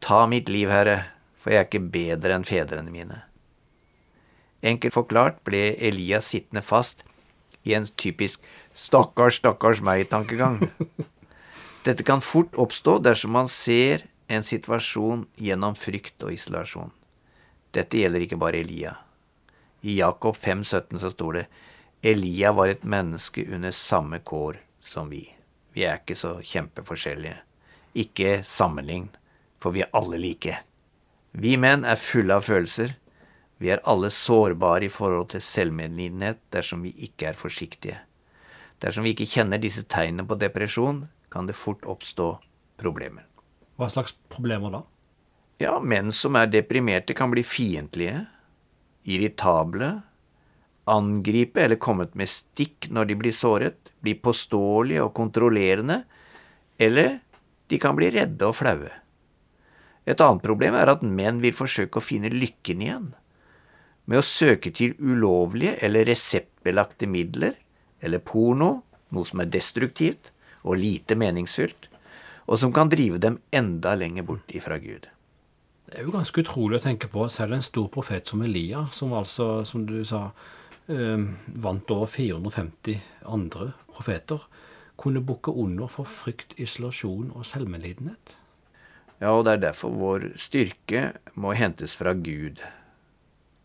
Ta 0.01 0.23
mitt 0.31 0.49
liv, 0.49 0.71
Herre, 0.71 1.11
for 1.35 1.51
jeg 1.51 1.61
er 1.61 1.67
ikke 1.67 1.89
bedre 1.93 2.37
enn 2.37 2.47
fedrene 2.47 2.93
mine. 2.95 3.19
Enkelt 4.63 4.95
forklart 4.95 5.41
ble 5.45 5.75
Elias 5.83 6.31
sittende 6.31 6.63
fast 6.63 7.03
i 7.67 7.75
en 7.75 7.89
typisk 7.99 8.45
stakkars, 8.77 9.41
stakkars 9.43 9.83
meg-tankegang. 9.85 10.63
Dette 11.85 12.07
kan 12.07 12.23
fort 12.23 12.55
oppstå 12.55 13.01
dersom 13.03 13.35
man 13.35 13.51
ser 13.51 14.07
en 14.31 14.47
situasjon 14.47 15.27
gjennom 15.37 15.75
frykt 15.77 16.23
og 16.23 16.37
isolasjon. 16.39 16.95
Dette 17.75 17.99
gjelder 17.99 18.29
ikke 18.29 18.41
bare 18.41 18.63
Elia. 18.63 18.95
I 19.83 19.99
Jakob 19.99 20.39
5,17 20.39 21.03
så 21.03 21.11
står 21.13 21.41
det 21.41 21.47
Elia 22.15 22.55
var 22.57 22.71
et 22.71 22.87
menneske 22.87 23.43
under 23.51 23.75
samme 23.75 24.23
kår 24.23 24.63
som 24.81 25.11
vi. 25.13 25.25
Vi 25.73 25.85
er 25.87 26.01
ikke 26.01 26.17
så 26.19 26.37
kjempeforskjellige. 26.43 27.39
Ikke 28.01 28.41
sammenlign, 28.47 29.09
for 29.63 29.75
vi 29.75 29.85
er 29.85 29.93
alle 29.97 30.19
like. 30.19 30.57
Vi 31.33 31.57
menn 31.61 31.85
er 31.87 32.01
fulle 32.01 32.35
av 32.39 32.47
følelser. 32.47 32.97
Vi 33.61 33.71
er 33.71 33.83
alle 33.89 34.11
sårbare 34.11 34.87
i 34.89 34.93
forhold 34.93 35.31
til 35.35 35.45
selvmedlidenhet 35.45 36.41
dersom 36.55 36.83
vi 36.87 36.95
ikke 37.07 37.31
er 37.31 37.39
forsiktige. 37.39 37.99
Dersom 38.81 39.05
vi 39.05 39.13
ikke 39.13 39.29
kjenner 39.29 39.61
disse 39.61 39.85
tegnene 39.85 40.25
på 40.27 40.39
depresjon, 40.41 41.05
kan 41.31 41.47
det 41.47 41.59
fort 41.59 41.85
oppstå 41.87 42.33
problemer. 42.81 43.27
Hva 43.77 43.91
slags 43.93 44.17
problemer 44.33 44.73
da? 44.73 44.81
Ja, 45.61 45.75
menn 45.81 46.09
som 46.17 46.39
er 46.41 46.49
deprimerte, 46.49 47.15
kan 47.15 47.31
bli 47.33 47.45
fiendtlige, 47.45 48.25
irritable, 49.05 49.93
angripe 50.89 51.65
eller 51.65 51.81
kommet 51.81 52.15
med 52.19 52.31
stikk 52.31 52.89
når 52.91 53.11
de 53.11 53.19
blir 53.21 53.35
såret, 53.37 53.93
bli 54.01 54.15
påståelige 54.17 55.05
og 55.05 55.15
kontrollerende, 55.17 56.03
eller 56.81 57.19
de 57.71 57.79
kan 57.79 57.97
bli 57.99 58.11
redde 58.15 58.49
og 58.49 58.57
flaue. 58.59 58.91
Et 60.09 60.21
annet 60.25 60.43
problem 60.43 60.75
er 60.75 60.91
at 60.91 61.05
menn 61.05 61.43
vil 61.43 61.55
forsøke 61.55 62.01
å 62.01 62.05
finne 62.05 62.33
lykken 62.33 62.83
igjen. 62.83 63.11
Med 64.11 64.23
å 64.23 64.27
søke 64.27 64.73
til 64.75 64.97
ulovlige 64.99 65.77
eller 65.85 66.09
reseptbelagte 66.09 67.07
midler, 67.07 67.55
eller 68.01 68.25
porno, 68.25 68.81
noe 69.15 69.29
som 69.29 69.43
er 69.43 69.53
destruktivt 69.53 70.33
og 70.65 70.81
lite 70.81 71.17
meningsfylt, 71.19 71.89
og 72.51 72.59
som 72.59 72.73
kan 72.75 72.91
drive 72.91 73.21
dem 73.23 73.39
enda 73.55 73.95
lenger 73.95 74.27
bort 74.27 74.51
ifra 74.51 74.81
Gud. 74.83 75.07
Det 75.91 75.99
er 75.99 76.07
jo 76.07 76.15
ganske 76.15 76.43
utrolig 76.43 76.79
å 76.79 76.85
tenke 76.85 77.11
på 77.11 77.27
selv 77.31 77.57
en 77.57 77.67
stor 77.67 77.89
profet 77.93 78.27
som 78.27 78.43
Elia, 78.47 78.87
som 78.95 79.15
altså, 79.15 79.65
som 79.67 79.85
du 79.87 80.01
sa, 80.07 80.29
vant 80.91 81.91
over 81.95 82.11
450 82.11 82.99
andre 83.31 83.71
profeter, 83.95 84.43
kunne 85.01 85.23
bukke 85.25 85.55
under 85.57 85.89
for 85.89 86.09
frykt, 86.09 86.59
isolasjon 86.61 87.31
og 87.33 87.47
selvmedlidenhet. 87.49 88.35
Ja, 89.21 89.35
og 89.37 89.45
det 89.47 89.53
er 89.55 89.65
derfor 89.69 89.93
vår 89.97 90.27
styrke 90.41 91.11
må 91.41 91.53
hentes 91.57 91.95
fra 91.97 92.13
Gud, 92.17 92.61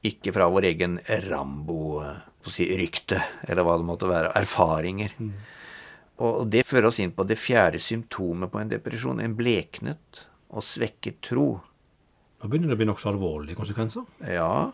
ikke 0.05 0.33
fra 0.35 0.47
vår 0.51 0.69
egen 0.69 0.99
Rambo-rykte, 1.25 3.19
eller 3.47 3.63
hva 3.65 3.77
det 3.79 3.87
måtte 3.87 4.09
være, 4.11 4.33
erfaringer. 4.35 5.15
Mm. 5.17 5.33
Og 6.23 6.47
det 6.51 6.63
fører 6.67 6.87
oss 6.91 6.99
inn 7.03 7.11
på 7.15 7.25
det 7.27 7.39
fjerde 7.39 7.79
symptomet 7.83 8.51
på 8.51 8.61
en 8.61 8.71
depresjon, 8.71 9.19
en 9.23 9.35
bleknet 9.35 10.25
og 10.55 10.63
svekket 10.63 11.19
tro. 11.31 11.49
Nå 12.39 12.47
begynner 12.51 12.71
det 12.71 12.77
å 12.77 12.81
bli 12.83 12.87
nokså 12.91 13.11
alvorlige 13.11 13.59
konsekvenser. 13.59 14.03
Ja, 14.31 14.71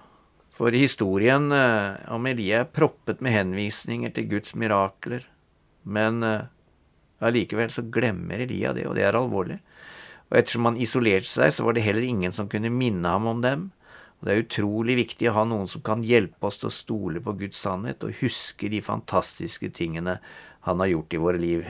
for 0.51 0.75
historien 0.75 1.51
eh, 1.55 1.97
om 2.13 2.27
Elia 2.29 2.61
er 2.61 2.71
proppet 2.71 3.21
med 3.23 3.33
henvisninger 3.35 4.11
til 4.15 4.29
Guds 4.35 4.55
mirakler. 4.59 5.23
Men 5.83 6.21
eh, 6.27 6.47
allikevel 7.23 7.71
så 7.73 7.85
glemmer 7.87 8.43
Elia 8.43 8.73
det, 8.77 8.85
og 8.89 8.97
det 8.97 9.07
er 9.07 9.17
alvorlig. 9.17 9.61
Og 10.31 10.39
ettersom 10.39 10.69
han 10.69 10.79
isolerte 10.79 11.27
seg, 11.27 11.53
så 11.55 11.65
var 11.67 11.75
det 11.75 11.85
heller 11.85 12.05
ingen 12.07 12.35
som 12.35 12.49
kunne 12.51 12.71
minne 12.71 13.07
ham 13.07 13.27
om 13.31 13.41
dem. 13.43 13.69
Og 14.19 14.27
det 14.27 14.33
er 14.33 14.43
utrolig 14.43 14.95
viktig 14.99 15.31
å 15.31 15.35
ha 15.39 15.47
noen 15.49 15.67
som 15.67 15.81
kan 15.83 16.05
hjelpe 16.05 16.45
oss 16.47 16.61
til 16.61 16.69
å 16.69 16.75
stole 16.75 17.23
på 17.25 17.33
Guds 17.39 17.63
sannhet 17.65 18.05
og 18.05 18.19
huske 18.21 18.69
de 18.69 18.83
fantastiske 18.85 19.71
tingene 19.73 20.19
han 20.67 20.83
har 20.83 20.91
gjort 20.91 21.15
i 21.17 21.21
våre 21.23 21.41
liv. 21.41 21.65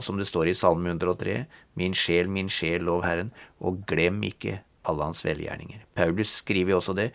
Som 0.00 0.16
det 0.16 0.28
står 0.30 0.48
i 0.48 0.56
Salme 0.56 0.94
103, 0.94 1.42
Min 1.76 1.94
sjel, 1.96 2.30
min 2.32 2.48
sjel, 2.52 2.86
lov 2.86 3.04
Herren, 3.04 3.32
og 3.60 3.82
glem 3.88 4.22
ikke 4.24 4.60
alle 4.88 5.10
hans 5.10 5.22
velgjerninger. 5.26 5.84
Paulus 5.94 6.38
skriver 6.40 6.74
jo 6.74 6.80
også 6.80 6.94
det. 6.96 7.10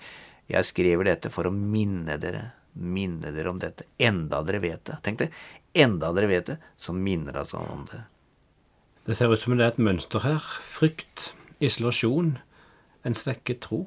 Jeg 0.48 0.68
skriver 0.68 1.10
dette 1.10 1.32
for 1.34 1.50
å 1.50 1.54
minne 1.54 2.16
dere, 2.22 2.52
minne 2.80 3.34
dere 3.36 3.52
om 3.52 3.60
dette, 3.60 3.88
enda 4.00 4.42
dere 4.48 4.62
vet 4.64 4.86
det. 4.88 5.00
Tenk 5.04 5.20
det, 5.24 5.32
enda 5.76 6.14
dere 6.16 6.30
vet 6.32 6.52
det, 6.54 6.58
så 6.80 6.96
minner 6.96 7.42
oss 7.42 7.56
om 7.58 7.84
det. 7.92 8.04
Det 9.08 9.16
ser 9.16 9.32
ut 9.32 9.40
som 9.40 9.56
det 9.56 9.66
er 9.66 9.76
et 9.76 9.84
mønster 9.84 10.24
her. 10.24 10.44
Frykt, 10.68 11.32
isolasjon, 11.64 12.38
en 13.08 13.16
svekket 13.16 13.62
tro. 13.64 13.86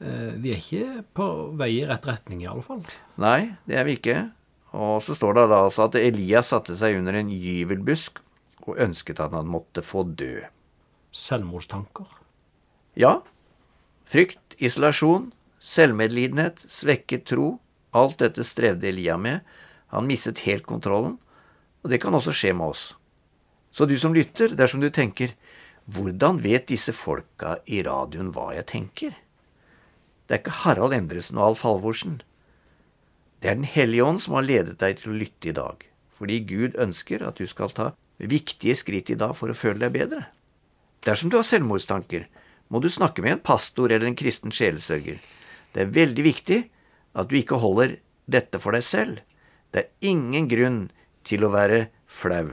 Eh, 0.00 0.36
vi 0.40 0.52
er 0.52 0.60
ikke 0.60 1.04
på 1.16 1.28
vei 1.60 1.70
i 1.78 1.86
rett 1.88 2.08
retning, 2.08 2.42
i 2.44 2.48
alle 2.50 2.64
fall. 2.64 2.82
Nei, 3.20 3.52
det 3.68 3.80
er 3.80 3.88
vi 3.88 3.96
ikke. 4.00 4.18
Og 4.76 5.00
så 5.04 5.16
står 5.16 5.36
det 5.36 5.46
da 5.50 5.64
altså 5.66 5.88
at 5.88 5.98
Elias 5.98 6.52
satte 6.52 6.76
seg 6.78 7.00
under 7.00 7.16
en 7.18 7.32
gyvelbusk 7.32 8.20
og 8.68 8.78
ønsket 8.80 9.20
at 9.24 9.34
han 9.34 9.48
måtte 9.50 9.82
få 9.84 10.04
dø. 10.04 10.44
Selvmordstanker? 11.16 12.06
Ja, 12.98 13.18
frykt, 14.08 14.54
isolasjon, 14.62 15.30
selvmedlidenhet, 15.60 16.64
svekket 16.68 17.26
tro, 17.28 17.58
alt 17.92 18.18
dette 18.22 18.44
strevde 18.46 18.88
Elia 18.88 19.16
med. 19.20 19.44
Han 19.94 20.08
mistet 20.08 20.44
helt 20.46 20.66
kontrollen, 20.66 21.18
og 21.82 21.92
det 21.92 22.00
kan 22.02 22.14
også 22.16 22.34
skje 22.34 22.54
med 22.56 22.72
oss. 22.72 22.84
Så 23.70 23.86
du 23.86 23.96
som 23.98 24.14
lytter, 24.14 24.54
dersom 24.56 24.82
du 24.82 24.90
tenker 24.90 25.36
hvordan 25.90 26.40
vet 26.42 26.68
disse 26.70 26.92
folka 26.94 27.56
i 27.66 27.82
radioen 27.86 28.30
hva 28.34 28.50
jeg 28.54 28.66
tenker? 28.70 29.14
Det 30.26 30.36
er 30.36 30.42
ikke 30.42 30.58
Harald 30.62 30.94
Endresen 30.94 31.40
og 31.40 31.50
Alf 31.50 31.64
Halvorsen. 31.66 32.20
Det 33.42 33.50
er 33.50 33.56
Den 33.58 33.66
hellige 33.66 34.04
ånd 34.04 34.20
som 34.22 34.36
har 34.36 34.46
ledet 34.46 34.78
deg 34.78 35.00
til 35.00 35.10
å 35.10 35.18
lytte 35.18 35.50
i 35.50 35.56
dag, 35.56 35.82
fordi 36.14 36.38
Gud 36.46 36.76
ønsker 36.78 37.24
at 37.26 37.40
du 37.40 37.48
skal 37.50 37.72
ta 37.74 37.90
viktige 38.20 38.76
skritt 38.76 39.10
i 39.10 39.18
dag 39.18 39.34
for 39.34 39.50
å 39.50 39.56
føle 39.56 39.80
deg 39.80 39.96
bedre. 39.96 40.28
Dersom 41.02 41.32
du 41.32 41.38
har 41.40 41.46
selvmordstanker, 41.48 42.28
må 42.68 42.78
du 42.78 42.90
snakke 42.92 43.24
med 43.24 43.32
en 43.38 43.42
pastor 43.42 43.90
eller 43.90 44.06
en 44.06 44.18
kristen 44.18 44.52
sjelesørger. 44.54 45.18
Det 45.74 45.84
er 45.84 45.94
veldig 45.94 46.24
viktig 46.26 46.60
at 47.18 47.30
du 47.30 47.36
ikke 47.38 47.60
holder 47.62 47.98
dette 48.30 48.60
for 48.62 48.76
deg 48.76 48.86
selv. 48.86 49.20
Det 49.70 49.84
er 49.84 50.10
ingen 50.10 50.48
grunn 50.50 50.80
til 51.26 51.44
å 51.46 51.52
være 51.52 51.88
flau. 52.10 52.50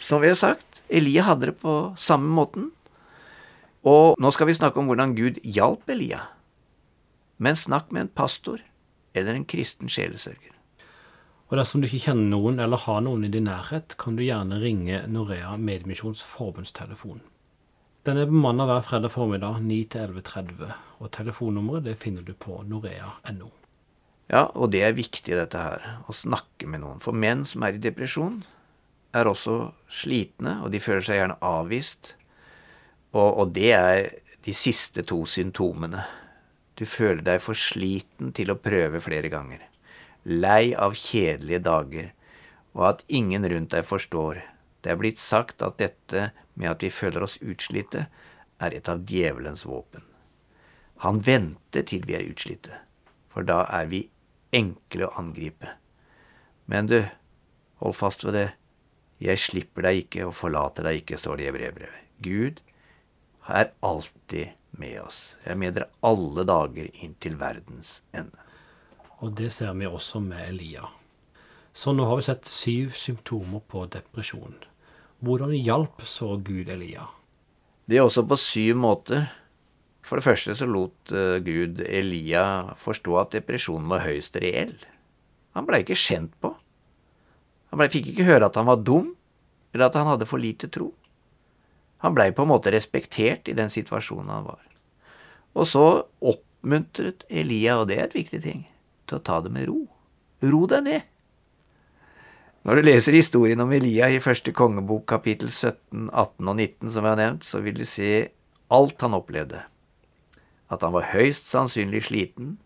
Som 0.00 0.22
vi 0.22 0.30
har 0.30 0.38
sagt, 0.38 0.82
Elia 0.90 1.26
hadde 1.26 1.50
det 1.50 1.58
på 1.62 1.92
samme 1.98 2.30
måten. 2.34 2.70
Og 3.86 4.18
nå 4.20 4.30
skal 4.34 4.50
vi 4.50 4.56
snakke 4.56 4.80
om 4.80 4.90
hvordan 4.90 5.16
Gud 5.16 5.40
hjalp 5.44 5.90
Elia. 5.90 6.24
Men 7.40 7.56
snakk 7.56 7.92
med 7.94 8.06
en 8.06 8.14
pastor 8.14 8.62
eller 9.16 9.34
en 9.34 9.46
kristen 9.48 9.90
sjelesørger. 9.90 10.54
Og 11.50 11.58
dersom 11.58 11.82
du 11.82 11.88
ikke 11.88 12.04
kjenner 12.04 12.28
noen 12.30 12.60
eller 12.62 12.78
har 12.84 13.00
noen 13.02 13.24
i 13.26 13.32
din 13.32 13.48
nærhet, 13.48 13.96
kan 13.98 14.14
du 14.14 14.22
gjerne 14.22 14.60
ringe 14.62 15.00
Norea 15.10 15.56
Medmisjons 15.58 16.22
forbundstelefon. 16.22 17.24
Den 18.06 18.20
er 18.20 18.30
bemannet 18.30 18.68
hver 18.70 18.84
fredag 18.86 19.12
formiddag 19.12 19.58
9 19.64 19.80
til 19.90 20.14
11.30, 20.20 20.70
og 21.00 21.10
telefonnummeret 21.16 21.88
det 21.88 21.96
finner 21.98 22.24
du 22.24 22.34
på 22.36 22.60
norea.no. 22.68 23.50
Ja, 24.30 24.44
og 24.54 24.70
det 24.70 24.84
er 24.86 24.94
viktig, 24.94 25.34
dette 25.34 25.58
her, 25.58 25.86
å 26.06 26.14
snakke 26.14 26.68
med 26.70 26.84
noen. 26.84 27.00
For 27.02 27.16
menn 27.16 27.42
som 27.48 27.64
er 27.66 27.74
i 27.74 27.82
depresjon, 27.82 28.42
er 29.16 29.26
også 29.26 29.72
slitne, 29.90 30.60
og 30.62 30.70
de 30.70 30.78
føler 30.82 31.02
seg 31.02 31.18
gjerne 31.18 31.38
avvist. 31.42 32.12
Og, 33.10 33.26
og 33.26 33.56
det 33.56 33.72
er 33.74 34.02
de 34.46 34.54
siste 34.54 35.02
to 35.08 35.24
symptomene. 35.26 36.04
Du 36.78 36.86
føler 36.86 37.24
deg 37.26 37.42
for 37.42 37.58
sliten 37.58 38.30
til 38.36 38.52
å 38.52 38.60
prøve 38.60 39.02
flere 39.02 39.32
ganger. 39.32 39.64
Lei 40.30 40.70
av 40.78 40.94
kjedelige 40.94 41.64
dager, 41.66 42.12
og 42.76 42.86
at 42.92 43.02
ingen 43.08 43.48
rundt 43.50 43.74
deg 43.74 43.88
forstår. 43.88 44.44
Det 44.80 44.92
er 44.92 45.00
blitt 45.00 45.18
sagt 45.20 45.64
at 45.66 45.80
dette 45.80 46.30
med 46.54 46.70
at 46.70 46.86
vi 46.86 46.92
føler 46.94 47.26
oss 47.26 47.40
utslitte, 47.42 48.06
er 48.60 48.76
et 48.76 48.88
av 48.92 49.02
djevelens 49.08 49.64
våpen. 49.66 50.04
Han 51.00 51.22
venter 51.24 51.86
til 51.88 52.04
vi 52.08 52.16
er 52.18 52.26
utslitte, 52.28 52.76
for 53.32 53.46
da 53.46 53.62
er 53.72 53.88
vi 53.88 54.02
enkle 54.52 55.06
å 55.06 55.14
angripe. 55.20 55.76
Men 56.70 56.90
du, 56.90 57.00
hold 57.80 57.96
fast 57.96 58.26
ved 58.26 58.36
det. 58.36 58.48
Jeg 59.20 59.40
slipper 59.40 59.84
deg 59.84 60.04
ikke 60.04 60.26
og 60.28 60.36
forlater 60.36 60.86
deg 60.86 61.02
ikke, 61.02 61.18
står 61.20 61.40
det 61.40 61.48
i 61.48 61.54
brevbrevet. 61.56 62.06
Gud 62.20 62.60
er 63.48 63.72
alltid 63.84 64.56
med 64.80 65.00
oss. 65.02 65.20
Jeg 65.44 65.54
er 65.54 65.60
med 65.60 65.76
dere 65.76 65.90
alle 66.06 66.44
dager 66.48 66.88
inn 67.04 67.16
til 67.20 67.36
verdens 67.40 68.00
ende. 68.16 68.46
Og 69.20 69.34
det 69.36 69.50
ser 69.52 69.74
vi 69.76 69.88
også 69.88 70.22
med 70.24 70.46
Elia. 70.46 70.86
Så 71.72 71.92
nå 71.92 72.06
har 72.08 72.18
vi 72.18 72.26
sett 72.26 72.48
syv 72.48 72.94
symptomer 72.96 73.62
på 73.68 73.84
depresjon. 73.92 74.56
Hvordan 75.20 75.52
hjalp 75.56 76.00
så 76.08 76.36
Gud 76.40 76.70
Elia? 76.72 77.06
Det 77.84 77.98
er 77.98 78.06
også 78.06 78.24
på 78.24 78.38
syv 78.40 78.80
måter. 78.80 79.28
For 80.06 80.18
det 80.18 80.26
første 80.26 80.56
så 80.56 80.66
lot 80.68 81.12
eh, 81.12 81.38
Gud 81.44 81.82
Elia 81.84 82.72
forstå 82.78 83.18
at 83.20 83.36
depresjonen 83.36 83.90
var 83.90 84.04
høyst 84.06 84.38
reell. 84.42 84.74
Han 85.56 85.66
blei 85.68 85.82
ikke 85.84 85.98
kjent 85.98 86.32
på. 86.42 86.54
Han 87.70 87.78
ble, 87.78 87.90
fikk 87.92 88.10
ikke 88.12 88.26
høre 88.26 88.48
at 88.48 88.58
han 88.58 88.68
var 88.68 88.82
dum, 88.82 89.12
eller 89.74 89.90
at 89.90 89.98
han 89.98 90.08
hadde 90.10 90.26
for 90.26 90.42
lite 90.42 90.70
tro. 90.72 90.90
Han 92.02 92.16
blei 92.16 92.30
på 92.34 92.46
en 92.46 92.50
måte 92.50 92.72
respektert 92.72 93.48
i 93.50 93.54
den 93.56 93.70
situasjonen 93.70 94.32
han 94.32 94.48
var. 94.48 94.62
Og 95.54 95.66
så 95.68 95.84
oppmuntret 96.18 97.26
Elia, 97.28 97.76
og 97.80 97.90
det 97.90 97.98
er 97.98 98.08
et 98.08 98.16
viktig 98.16 98.40
ting, 98.42 98.64
til 99.06 99.20
å 99.20 99.24
ta 99.26 99.40
det 99.44 99.52
med 99.54 99.68
ro. 99.68 99.84
Ro 100.46 100.64
deg 100.70 100.86
ned. 100.86 101.08
Når 102.64 102.76
du 102.76 102.84
leser 102.84 103.16
historien 103.16 103.60
om 103.62 103.70
Elia 103.72 104.10
i 104.12 104.20
første 104.20 104.52
kongebok 104.56 105.06
kapittel 105.08 105.48
17, 105.48 106.10
18 106.12 106.50
og 106.50 106.56
19, 106.56 106.90
som 106.92 107.06
jeg 107.06 107.14
har 107.14 107.20
nevnt, 107.20 107.46
så 107.46 107.60
vil 107.64 107.78
du 107.78 107.86
se 107.88 108.10
alt 108.70 109.00
han 109.04 109.16
opplevde. 109.16 109.62
At 110.70 110.84
han 110.86 110.94
var 110.94 111.10
høyst 111.12 111.48
sannsynlig 111.50 112.04
sliten, 112.06 112.58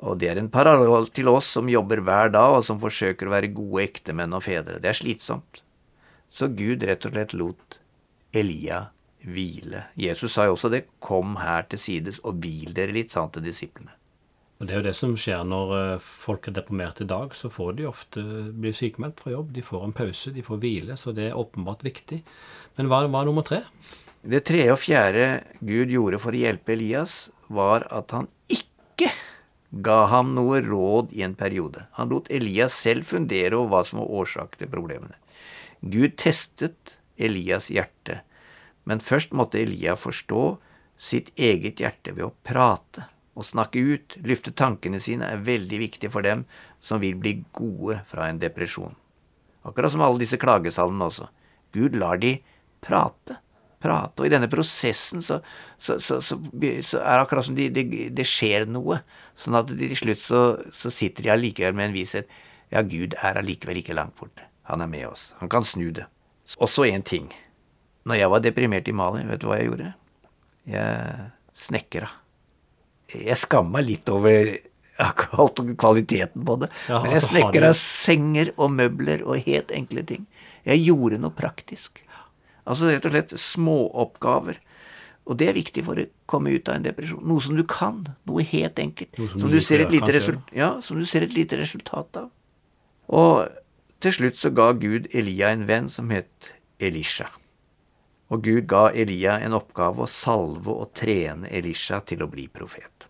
og 0.00 0.16
det 0.20 0.30
er 0.30 0.38
en 0.40 0.48
parallell 0.52 1.10
til 1.12 1.28
oss 1.28 1.50
som 1.58 1.68
jobber 1.68 2.00
hver 2.06 2.32
dag, 2.32 2.56
og 2.56 2.64
som 2.64 2.80
forsøker 2.80 3.28
å 3.28 3.34
være 3.34 3.52
gode 3.52 3.84
ektemenn 3.84 4.32
og 4.36 4.46
fedre. 4.46 4.78
Det 4.80 4.88
er 4.88 4.96
slitsomt. 4.96 5.60
Så 6.32 6.48
Gud 6.56 6.86
rett 6.86 7.04
og 7.04 7.12
slett 7.12 7.36
lot 7.36 7.80
Elia 8.32 8.86
hvile. 9.20 9.88
Jesus 10.00 10.32
sa 10.32 10.46
jo 10.48 10.56
også 10.56 10.70
det, 10.72 10.86
kom 11.02 11.36
her 11.42 11.66
til 11.68 11.82
sides 11.82 12.20
og 12.24 12.40
hvil 12.40 12.72
dere 12.76 12.94
litt, 12.96 13.12
sa 13.12 13.26
han 13.26 13.34
til 13.34 13.44
disiplene. 13.44 13.92
Og 14.60 14.68
Det 14.68 14.74
er 14.74 14.82
jo 14.82 14.88
det 14.88 14.96
som 14.96 15.12
skjer 15.16 15.44
når 15.48 15.70
eh, 15.78 16.02
folk 16.04 16.48
er 16.48 16.54
deprimert 16.58 17.00
i 17.00 17.08
dag. 17.08 17.32
Så 17.32 17.48
får 17.48 17.78
de 17.78 17.86
ofte 17.88 18.24
bli 18.52 18.72
sykemeldt 18.76 19.22
fra 19.22 19.32
jobb. 19.32 19.54
De 19.56 19.64
får 19.64 19.86
en 19.86 19.94
pause, 19.96 20.32
de 20.36 20.44
får 20.44 20.60
hvile. 20.60 20.96
Så 21.00 21.14
det 21.16 21.30
er 21.30 21.38
åpenbart 21.40 21.80
viktig. 21.86 22.18
Men 22.76 22.90
hva 22.92 23.06
var 23.08 23.24
nummer 23.24 23.46
tre? 23.46 23.62
Det 24.20 24.42
tredje 24.44 24.74
og 24.74 24.82
fjerde 24.82 25.26
Gud 25.64 25.88
gjorde 25.88 26.18
for 26.20 26.36
å 26.36 26.40
hjelpe 26.42 26.74
Elias, 26.74 27.30
var 27.48 27.86
at 27.88 28.12
han 28.12 28.26
ikke 28.52 29.08
ga 29.70 30.02
ham 30.12 30.34
noe 30.36 30.60
råd 30.60 31.14
i 31.16 31.24
en 31.24 31.36
periode. 31.38 31.86
Han 31.96 32.12
lot 32.12 32.28
Elias 32.28 32.76
selv 32.76 33.08
fundere 33.08 33.56
over 33.56 33.70
hva 33.72 33.80
som 33.88 34.02
var 34.02 34.12
årsak 34.20 34.58
til 34.60 34.68
problemene. 34.68 35.16
Gud 35.80 36.18
testet 36.20 36.98
Elias 37.16 37.70
hjerte, 37.72 38.20
men 38.84 39.00
først 39.00 39.32
måtte 39.32 39.62
Elias 39.62 40.04
forstå 40.04 40.44
sitt 41.00 41.32
eget 41.40 41.80
hjerte 41.80 42.12
ved 42.12 42.28
å 42.28 42.34
prate. 42.44 43.08
Å 43.32 43.46
snakke 43.46 43.80
ut, 43.80 44.18
lufte 44.26 44.52
tankene 44.52 45.00
sine, 45.00 45.32
er 45.32 45.46
veldig 45.46 45.78
viktig 45.80 46.10
for 46.12 46.26
dem 46.26 46.44
som 46.84 47.00
vil 47.00 47.16
bli 47.16 47.38
gode 47.56 48.02
fra 48.10 48.28
en 48.28 48.40
depresjon. 48.42 48.92
Akkurat 49.64 49.94
som 49.94 50.04
alle 50.04 50.20
disse 50.20 50.36
klagesalmene 50.40 51.08
også. 51.08 51.30
Gud 51.72 51.96
lar 51.96 52.20
de 52.20 52.36
prate. 52.84 53.40
Prate. 53.80 54.20
Og 54.20 54.28
i 54.28 54.32
denne 54.32 54.50
prosessen 54.52 55.24
så, 55.24 55.40
så, 55.80 55.96
så, 56.04 56.20
så 56.20 56.36
er 56.36 56.84
det 56.84 57.24
akkurat 57.24 57.46
som 57.46 57.56
det 57.56 57.70
de, 57.76 57.84
de 58.12 58.26
skjer 58.28 58.68
noe. 58.68 59.00
Sånn 59.38 59.58
at 59.58 59.72
til 59.72 59.96
slutt 59.96 60.22
så, 60.22 60.44
sitter 60.92 61.26
de 61.26 61.34
allikevel 61.34 61.76
med 61.76 61.90
en 61.90 61.96
visshet. 61.96 62.30
Ja, 62.70 62.84
Gud 62.86 63.16
er 63.18 63.40
allikevel 63.40 63.80
ikke 63.80 63.96
langt 63.96 64.18
borte. 64.20 64.46
Han 64.70 64.84
er 64.84 64.90
med 64.90 65.08
oss. 65.08 65.30
Han 65.40 65.50
kan 65.50 65.66
snu 65.66 65.88
det. 65.96 66.06
Og 66.60 66.70
så 66.70 66.86
én 66.90 67.06
ting. 67.06 67.30
Når 68.06 68.20
jeg 68.20 68.32
var 68.32 68.44
deprimert 68.44 68.88
i 68.88 68.96
Mali, 68.96 69.26
vet 69.28 69.42
du 69.42 69.50
hva 69.50 69.60
jeg 69.60 69.70
gjorde? 69.70 69.92
Jeg 70.70 71.30
snekra 71.56 72.10
jeg 73.14 73.38
skammer 73.40 73.78
meg 73.78 73.88
litt 73.88 74.10
over 74.12 74.52
akkurat 75.00 75.62
kvaliteten 75.80 76.44
på 76.46 76.56
det. 76.62 76.68
Ja, 76.88 77.00
Men 77.00 77.14
jeg 77.14 77.22
altså, 77.22 77.32
snekra 77.32 77.72
senger 77.78 78.52
og 78.56 78.72
møbler 78.76 79.24
og 79.24 79.40
helt 79.46 79.72
enkle 79.74 80.04
ting. 80.06 80.26
Jeg 80.68 80.84
gjorde 80.84 81.20
noe 81.22 81.34
praktisk. 81.34 82.02
Altså 82.68 82.90
rett 82.90 83.06
og 83.08 83.14
slett 83.14 83.36
småoppgaver. 83.40 84.60
Og 85.30 85.38
det 85.38 85.50
er 85.50 85.56
viktig 85.56 85.84
for 85.86 86.00
å 86.00 86.06
komme 86.30 86.52
ut 86.56 86.68
av 86.68 86.78
en 86.78 86.86
depresjon. 86.86 87.22
Noe 87.26 87.42
som 87.44 87.56
du 87.58 87.62
kan. 87.68 88.02
Noe 88.28 88.44
helt 88.46 88.80
enkelt. 88.82 89.12
Noe 89.18 89.30
som, 89.30 89.44
som, 89.44 89.52
du 89.52 89.60
ser 89.62 89.84
et 89.84 89.92
lite 89.92 90.12
resultat, 90.16 90.54
ja, 90.56 90.70
som 90.82 90.98
du 90.98 91.06
ser 91.06 91.26
et 91.26 91.36
lite 91.36 91.58
resultat 91.60 92.22
av. 92.24 92.30
Og 93.10 93.46
til 94.02 94.16
slutt 94.16 94.40
så 94.40 94.50
ga 94.54 94.70
Gud 94.80 95.10
Elia 95.14 95.52
en 95.54 95.66
venn 95.68 95.90
som 95.92 96.10
het 96.14 96.54
Elisha. 96.80 97.28
Og 98.30 98.44
Gud 98.46 98.66
ga 98.70 98.88
Elia 98.94 99.36
en 99.42 99.56
oppgave 99.58 100.06
å 100.06 100.10
salve 100.10 100.72
og 100.72 100.92
trene 100.96 101.50
Elisha 101.50 102.00
til 102.06 102.22
å 102.24 102.30
bli 102.30 102.46
profet. 102.48 103.06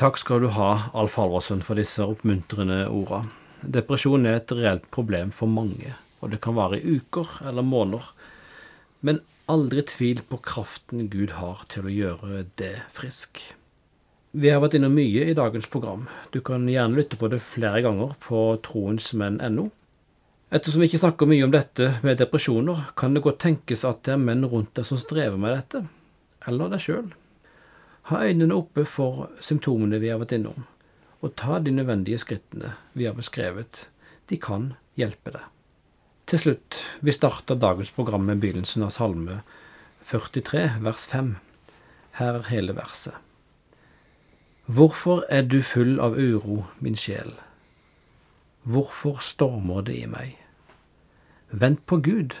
Takk 0.00 0.18
skal 0.18 0.42
du 0.42 0.50
ha, 0.56 0.90
Alf 0.96 1.18
Halvorsen, 1.20 1.62
for 1.62 1.78
disse 1.78 2.02
oppmuntrende 2.02 2.86
orda. 2.88 3.22
Depresjon 3.60 4.24
er 4.26 4.38
et 4.38 4.52
reelt 4.56 4.86
problem 4.94 5.32
for 5.36 5.50
mange, 5.52 5.92
og 6.20 6.32
det 6.32 6.40
kan 6.44 6.56
vare 6.56 6.78
i 6.78 6.96
uker 6.96 7.40
eller 7.50 7.66
måneder. 7.66 8.06
Men 9.06 9.22
aldri 9.50 9.82
tvil 9.88 10.20
på 10.28 10.38
kraften 10.44 11.08
Gud 11.12 11.34
har 11.38 11.64
til 11.72 11.88
å 11.88 11.94
gjøre 11.94 12.44
det 12.60 12.74
frisk. 12.94 13.40
Vi 14.30 14.50
har 14.52 14.60
vært 14.62 14.76
innom 14.78 14.92
mye 14.94 15.24
i 15.26 15.34
dagens 15.34 15.66
program. 15.66 16.04
Du 16.30 16.38
kan 16.44 16.68
gjerne 16.70 17.00
lytte 17.00 17.18
på 17.18 17.30
det 17.32 17.40
flere 17.42 17.82
ganger 17.82 18.12
på 18.22 18.44
troensmenn.no. 18.62 19.70
Ettersom 20.54 20.82
vi 20.82 20.90
ikke 20.90 21.00
snakker 21.02 21.30
mye 21.30 21.46
om 21.46 21.54
dette 21.54 21.88
med 22.02 22.18
depresjoner, 22.18 22.88
kan 22.98 23.14
det 23.14 23.22
godt 23.24 23.40
tenkes 23.42 23.84
at 23.86 24.04
det 24.06 24.14
er 24.16 24.22
menn 24.22 24.46
rundt 24.46 24.74
deg 24.78 24.86
som 24.86 24.98
strever 24.98 25.38
med 25.38 25.54
dette, 25.54 25.84
eller 26.50 26.70
deg 26.72 26.82
sjøl. 26.82 27.12
Ha 28.10 28.24
øynene 28.26 28.56
oppe 28.58 28.86
for 28.86 29.28
symptomene 29.42 30.00
vi 30.02 30.10
har 30.10 30.18
vært 30.22 30.34
innom, 30.38 30.66
og 31.22 31.36
ta 31.38 31.60
de 31.62 31.74
nødvendige 31.74 32.18
skrittene 32.22 32.74
vi 32.98 33.06
har 33.06 33.18
beskrevet. 33.18 33.86
De 34.30 34.38
kan 34.42 34.72
hjelpe 34.98 35.34
deg. 35.34 35.46
Til 36.30 36.38
slutt, 36.38 36.76
vi 37.02 37.10
starter 37.10 37.56
dagens 37.58 37.88
program 37.90 38.22
med 38.22 38.38
begynnelsen 38.38 38.84
av 38.86 38.92
Salme 38.94 39.40
43, 40.06 40.60
vers 40.78 41.08
5. 41.10 41.32
Her 42.20 42.38
er 42.38 42.46
hele 42.52 42.76
verset. 42.76 43.16
Hvorfor 44.70 45.24
er 45.26 45.42
du 45.42 45.58
full 45.66 45.98
av 45.98 46.14
uro, 46.14 46.68
min 46.78 46.94
sjel? 46.94 47.34
Hvorfor 48.62 49.18
stormer 49.18 49.82
det 49.82 49.98
i 50.04 50.06
meg? 50.06 50.38
Vent 51.50 51.82
på 51.90 51.98
Gud, 51.98 52.38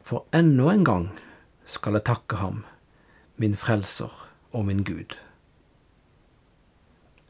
for 0.00 0.24
ennå 0.32 0.72
en 0.72 0.88
gang 0.88 1.08
skal 1.68 2.00
jeg 2.00 2.08
takke 2.08 2.40
ham, 2.40 2.64
min 3.36 3.52
frelser 3.52 4.14
og 4.56 4.64
min 4.70 4.80
Gud. 4.80 5.20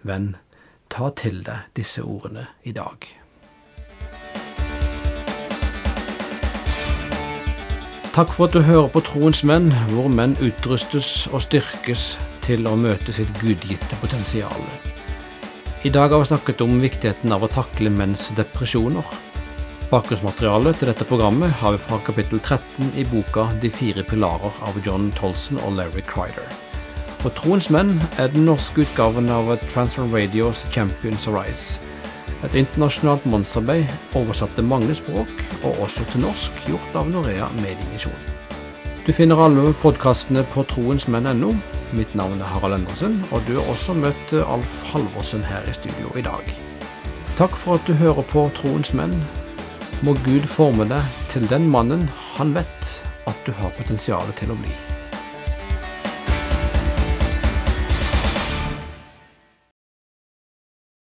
Venn, 0.06 0.36
ta 0.86 1.10
til 1.10 1.42
deg 1.42 1.66
disse 1.74 2.06
ordene 2.06 2.46
i 2.62 2.78
dag. 2.78 3.17
Takk 8.18 8.32
for 8.34 8.48
at 8.48 8.54
du 8.56 8.64
hører 8.66 8.88
på 8.90 8.98
Troens 9.06 9.44
menn, 9.46 9.68
hvor 9.92 10.08
menn 10.10 10.32
utrustes 10.42 11.28
og 11.30 11.38
styrkes 11.44 12.16
til 12.42 12.66
å 12.66 12.72
møte 12.74 13.12
sitt 13.14 13.30
gudgitte 13.38 13.94
potensial. 14.00 14.64
I 15.86 15.92
dag 15.94 16.10
har 16.10 16.24
vi 16.24 16.26
snakket 16.26 16.64
om 16.64 16.80
viktigheten 16.82 17.30
av 17.30 17.46
å 17.46 17.50
takle 17.52 17.92
menns 17.94 18.24
depresjoner 18.34 19.06
Bakgrunnsmaterialet 19.92 20.80
til 20.80 20.90
dette 20.90 21.06
programmet 21.06 21.54
har 21.60 21.76
vi 21.76 21.84
fra 21.84 22.00
kapittel 22.08 22.42
13 22.42 22.90
i 22.98 23.06
boka 23.06 23.46
De 23.62 23.70
fire 23.70 24.02
pilarer 24.02 24.62
av 24.66 24.82
John 24.82 25.12
Tolson 25.14 25.62
og 25.62 25.78
Larry 25.78 26.02
Crider. 26.02 26.50
Og 27.22 27.30
Troens 27.38 27.70
menn 27.70 28.00
er 28.18 28.34
den 28.34 28.50
norske 28.50 28.82
utgaven 28.82 29.30
av 29.30 29.54
Transfer 29.70 30.10
Radios 30.10 30.66
Champions 30.74 31.30
Arise. 31.30 31.87
Et 32.46 32.54
internasjonalt 32.60 33.24
mannsarbeid 33.26 33.88
oversatt 34.18 34.52
til 34.54 34.66
mange 34.70 34.94
språk, 34.94 35.30
og 35.64 35.80
også 35.82 36.04
til 36.12 36.22
norsk, 36.22 36.60
gjort 36.68 36.98
av 37.00 37.10
Norea 37.10 37.48
Mediemisjon. 37.58 38.14
Du 39.06 39.10
finner 39.16 39.40
alle 39.42 39.72
podkastene 39.82 40.44
på 40.52 40.62
troensmenn.no. 40.70 41.50
Mitt 41.96 42.14
navn 42.18 42.38
er 42.38 42.50
Harald 42.52 42.76
Endresen, 42.76 43.18
og 43.32 43.42
du 43.48 43.56
har 43.56 43.72
også 43.72 43.96
møtt 43.96 44.34
Alf 44.44 44.82
Halvorsen 44.92 45.42
her 45.48 45.66
i 45.66 45.74
studio 45.74 46.12
i 46.14 46.22
dag. 46.26 46.54
Takk 47.38 47.56
for 47.58 47.78
at 47.78 47.88
du 47.88 47.96
hører 47.98 48.26
på 48.28 48.46
Troens 48.54 48.92
menn 48.94 49.14
må 50.06 50.14
Gud 50.22 50.44
forme 50.46 50.86
deg 50.86 51.16
til 51.32 51.48
den 51.50 51.66
mannen 51.72 52.06
han 52.36 52.54
vet 52.54 52.92
at 53.26 53.42
du 53.46 53.50
har 53.58 53.74
potensial 53.74 54.30
til 54.38 54.54
å 54.54 54.60
bli. 54.60 54.87